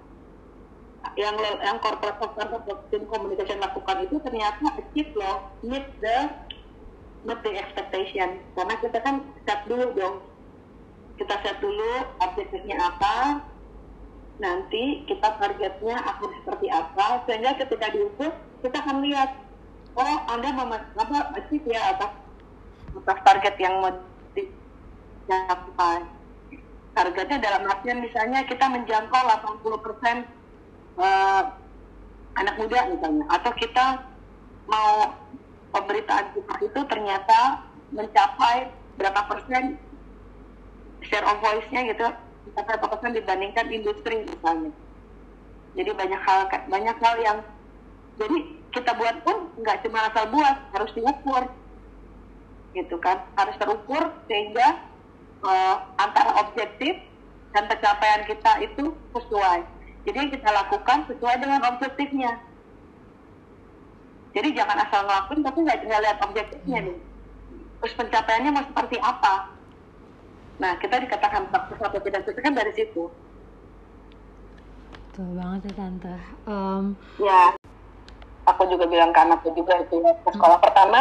[1.16, 1.32] yang
[1.64, 6.28] yang corporate software tim communication lakukan itu ternyata achieve loh, meet the
[7.24, 8.44] meet the expectation.
[8.54, 10.20] Karena kita kan set dulu dong,
[11.16, 13.40] kita set dulu objektifnya apa,
[14.38, 19.49] nanti kita targetnya akan seperti apa, sehingga ketika diukur kita akan lihat
[19.96, 22.12] oh anda apa achieve ya atas
[23.00, 23.92] atas target yang mau
[24.34, 26.02] dicapai.
[26.90, 29.22] Targetnya dalam artian misalnya kita menjangkau
[29.62, 30.16] 80 persen
[30.98, 31.54] uh,
[32.34, 33.24] anak muda misalnya.
[33.30, 34.02] Atau kita
[34.66, 35.14] mau
[35.70, 37.62] pemberitaan kita itu ternyata
[37.94, 39.78] mencapai berapa persen
[41.06, 42.06] share of voice-nya gitu
[42.50, 44.74] berapa persen dibandingkan industri misalnya.
[45.78, 47.38] Jadi banyak hal banyak hal yang
[48.18, 51.42] jadi kita buat pun nggak cuma asal buat harus diukur.
[52.70, 54.78] Gitu kan harus terukur sehingga
[55.42, 57.02] uh, antara objektif
[57.50, 59.66] dan pencapaian kita itu sesuai.
[60.06, 62.40] Jadi yang kita lakukan sesuai dengan objektifnya.
[64.30, 66.98] Jadi jangan asal ngelakuin tapi nggak lihat objektifnya nih.
[67.82, 69.50] Terus pencapaiannya mau seperti apa?
[70.62, 73.10] Nah kita dikatakan sukses atau tidak sukses kan dari situ.
[75.10, 76.16] Betul banget ya tante.
[76.46, 76.84] Um,
[77.18, 77.58] ya
[78.50, 80.58] aku juga bilang ke anakku juga itu ke sekolah.
[80.58, 80.66] Hmm.
[80.66, 81.00] pertama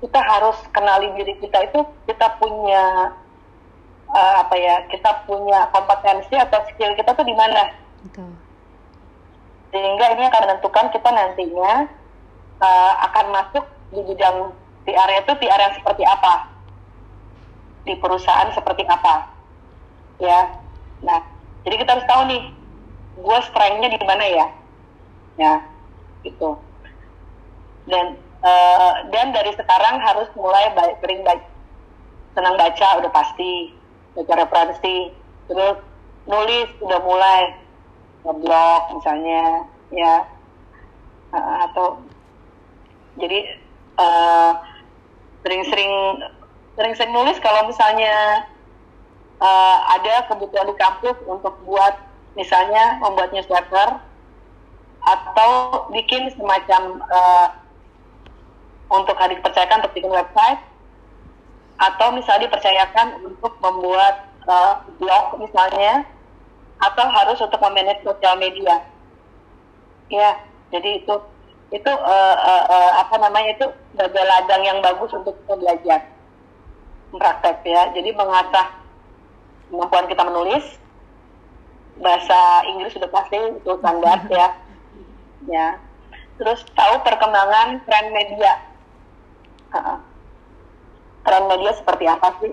[0.00, 3.16] kita harus kenali diri kita itu kita punya
[4.12, 7.72] uh, apa ya kita punya kompetensi atau skill kita tuh di mana.
[9.72, 11.72] Sehingga ini akan menentukan kita nantinya
[12.60, 14.52] uh, akan masuk di bidang
[14.84, 16.52] PR itu PR yang seperti apa.
[17.88, 19.32] Di perusahaan seperti apa.
[20.20, 20.60] Ya.
[21.00, 21.20] Nah
[21.64, 22.42] jadi kita harus tahu nih
[23.16, 24.46] gue strengthnya di mana ya.
[25.36, 25.75] Ya
[26.26, 26.58] gitu.
[27.86, 31.42] Dan uh, dan dari sekarang harus mulai baik, sering baik
[32.34, 33.72] senang baca udah pasti.
[34.18, 35.14] Baca referensi.
[35.46, 35.78] Terus
[36.26, 37.42] nulis udah mulai.
[38.26, 40.26] Blog misalnya ya.
[41.30, 42.02] Uh, atau
[43.16, 43.58] jadi
[43.98, 44.52] uh,
[45.42, 45.92] sering-sering
[46.76, 48.44] sering-sering nulis kalau misalnya
[49.40, 51.96] uh, ada kebutuhan di kampus untuk buat
[52.36, 53.96] misalnya membuat newsletter
[55.06, 57.48] atau bikin semacam uh,
[58.90, 60.60] untuk hari dipercayakan untuk bikin website
[61.78, 66.02] atau misalnya dipercayakan untuk membuat uh, blog misalnya
[66.82, 68.82] atau harus untuk memanage sosial media.
[70.10, 70.42] Ya
[70.74, 71.14] jadi itu
[71.70, 76.00] itu uh, uh, uh, apa namanya itu sebagai ladang yang bagus untuk kita belajar.
[77.14, 77.94] Praktek ya.
[77.94, 78.74] Jadi mengasah
[79.70, 80.66] kemampuan kita menulis
[81.96, 84.65] bahasa Inggris sudah pasti itu standar ya
[85.50, 85.78] ya.
[86.36, 88.54] Terus tahu perkembangan tren media.
[89.72, 89.98] Uh,
[91.24, 92.52] tren media seperti apa sih?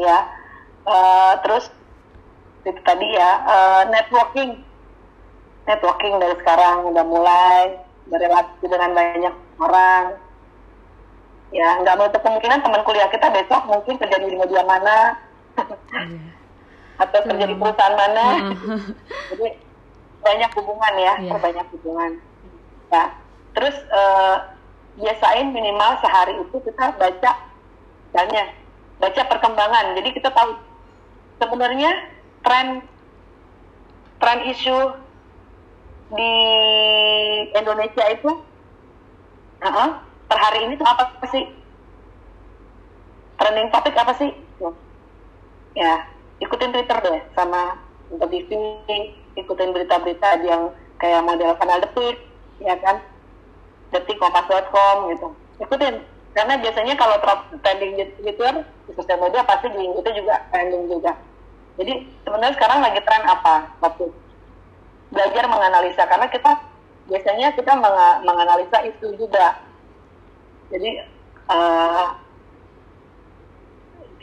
[0.00, 0.26] Ya.
[0.84, 1.70] Uh, terus
[2.64, 4.60] itu tadi ya uh, networking.
[5.64, 7.78] Networking dari sekarang udah mulai
[8.10, 10.04] berrelasi dengan banyak orang.
[11.54, 14.98] Ya nggak menutup kemungkinan teman kuliah kita besok mungkin kerja di media mana.
[15.54, 16.34] Yeah.
[16.94, 18.26] atau kerja di perusahaan mana.
[19.34, 19.48] Jadi
[20.24, 21.38] banyak hubungan ya, yeah.
[21.38, 22.18] banyak hubungan.
[22.88, 23.12] Ya,
[23.52, 24.56] terus uh,
[24.96, 27.32] biasain minimal sehari itu kita baca
[28.16, 28.46] banyak,
[28.98, 29.94] baca perkembangan.
[30.00, 30.56] Jadi kita tahu
[31.38, 31.90] sebenarnya
[32.40, 32.80] tren
[34.18, 34.78] tren isu
[36.14, 36.32] di
[37.52, 38.30] Indonesia itu
[39.60, 39.90] uh -uh,
[40.30, 41.44] per hari ini tuh apa sih?
[43.34, 44.30] Trending topik apa sih?
[45.74, 46.06] Ya,
[46.38, 47.74] ikutin Twitter deh sama
[48.14, 48.46] TV
[49.34, 52.16] ikutin berita-berita yang kayak model kanal detik
[52.62, 53.02] ya kan?
[53.90, 55.28] Detik kompas.com gitu.
[55.62, 56.02] Ikutin.
[56.34, 57.16] Karena biasanya kalau
[57.62, 61.14] trending di Twitter di sosial media pasti di itu juga trending juga.
[61.78, 63.70] Jadi sebenarnya sekarang lagi tren apa?
[63.78, 64.10] Waktu
[65.14, 66.02] belajar menganalisa.
[66.10, 66.50] Karena kita
[67.06, 69.62] biasanya kita meng menganalisa isu juga.
[70.74, 70.90] Jadi
[71.54, 72.18] uh,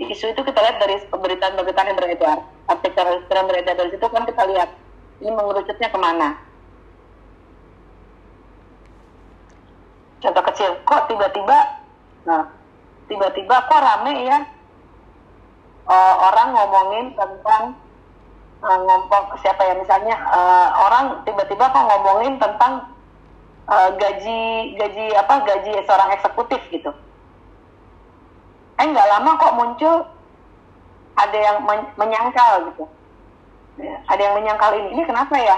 [0.01, 2.38] isu itu kita lihat dari pemberitaan-pemberitaan yang beredar.
[2.68, 4.70] Artikel yang beredar dari situ kan kita lihat
[5.22, 6.34] ini mengerucutnya ke mana?
[10.22, 11.57] Contoh kecil kok tiba-tiba
[12.26, 12.45] nah
[13.05, 14.39] tiba-tiba kok rame ya?
[15.86, 17.74] Uh, orang ngomongin tentang
[18.61, 22.86] uh, ngomong siapa ya misalnya uh, orang tiba-tiba kok ngomongin tentang
[23.69, 26.89] uh, gaji gaji apa gaji seorang eksekutif gitu.
[28.82, 29.95] Eh nggak lama kok muncul
[31.17, 32.86] ada yang men menyangkal gitu
[34.07, 35.57] ada yang menyangkal ini ini kenapa ya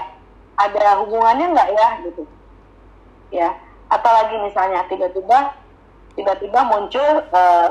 [0.56, 2.22] ada hubungannya nggak ya gitu
[3.34, 3.48] ya
[3.90, 5.52] atau lagi misalnya tiba-tiba
[6.14, 7.68] tiba-tiba muncul uh,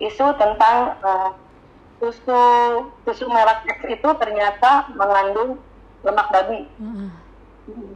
[0.00, 1.30] isu tentang uh,
[2.02, 2.42] susu
[3.06, 5.60] susu merek X itu ternyata mengandung
[6.04, 6.68] lemak babi.
[6.76, 6.92] Mm
[7.70, 7.92] -hmm.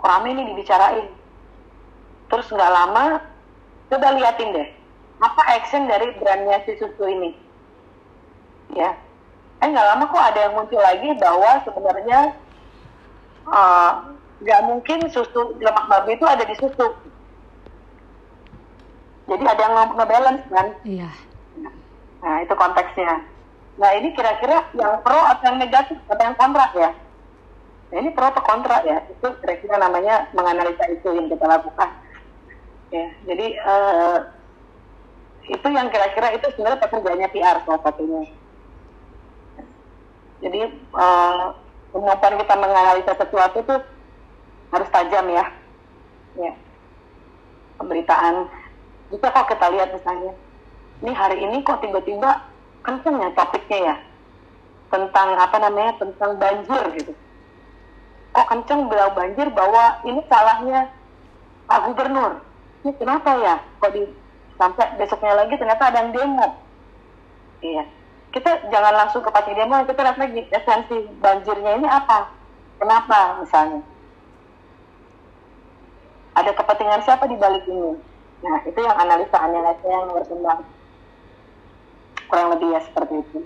[0.00, 1.10] Rame ini dibicarain.
[2.30, 3.20] Terus nggak lama,
[3.90, 4.68] coba liatin deh,
[5.22, 7.30] apa action dari brandnya si susu ini.
[8.74, 8.98] Ya,
[9.56, 12.20] eh nggak lama kok ada yang muncul lagi bahwa sebenarnya
[13.48, 13.90] uh,
[14.44, 16.88] nggak mungkin susu lemak babi itu ada di susu.
[19.26, 20.66] Jadi ada yang nge-balance kan?
[20.86, 21.10] Iya.
[22.22, 23.24] Nah itu konteksnya.
[23.80, 26.90] Nah ini kira-kira yang pro atau yang negatif atau yang kontra ya?
[27.86, 29.02] Nah, ini pro atau kontra ya?
[29.08, 31.90] Itu kira-kira namanya menganalisa itu yang kita lakukan.
[32.92, 34.18] Ya jadi uh,
[35.48, 38.30] itu yang kira-kira itu sebenarnya pekerjaannya PR salah satunya
[40.46, 41.50] jadi uh,
[42.38, 43.74] kita menganalisa sesuatu itu
[44.70, 45.44] harus tajam ya
[46.38, 46.52] ya
[47.82, 48.46] pemberitaan
[49.06, 50.32] jika kalau kita lihat misalnya,
[51.02, 52.42] ini hari ini kok tiba-tiba
[52.82, 53.96] kenceng ya topiknya ya
[54.90, 57.12] tentang apa namanya tentang banjir gitu.
[58.34, 60.90] Kok kenceng bilang banjir bahwa ini salahnya
[61.70, 62.42] Pak Gubernur.
[62.82, 63.54] Ini kenapa ya?
[63.78, 64.02] Kok di
[64.58, 66.48] sampai besoknya lagi ternyata ada yang demo.
[67.62, 67.84] Iya.
[68.36, 72.28] Kita jangan langsung ke pasti demo, kita lihat lagi esensi banjirnya ini apa?
[72.76, 73.80] Kenapa misalnya?
[76.36, 77.96] Ada kepentingan siapa di balik ini?
[78.44, 80.60] Nah, itu yang analisa analisa yang berkembang.
[82.28, 83.40] Kurang lebih ya seperti itu.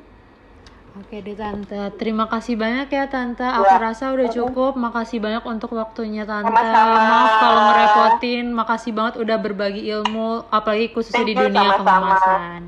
[0.99, 3.47] Oke deh Tante, terima kasih banyak ya Tante.
[3.47, 3.79] Aku ya.
[3.79, 4.75] rasa udah cukup.
[4.75, 6.51] Makasih banyak untuk waktunya Tante.
[6.51, 6.99] Sama-sama.
[6.99, 8.47] Maaf kalau ngerepotin.
[8.51, 11.95] Makasih banget udah berbagi ilmu, apalagi khususnya di dunia sama -sama.
[12.19, 12.63] kemasan.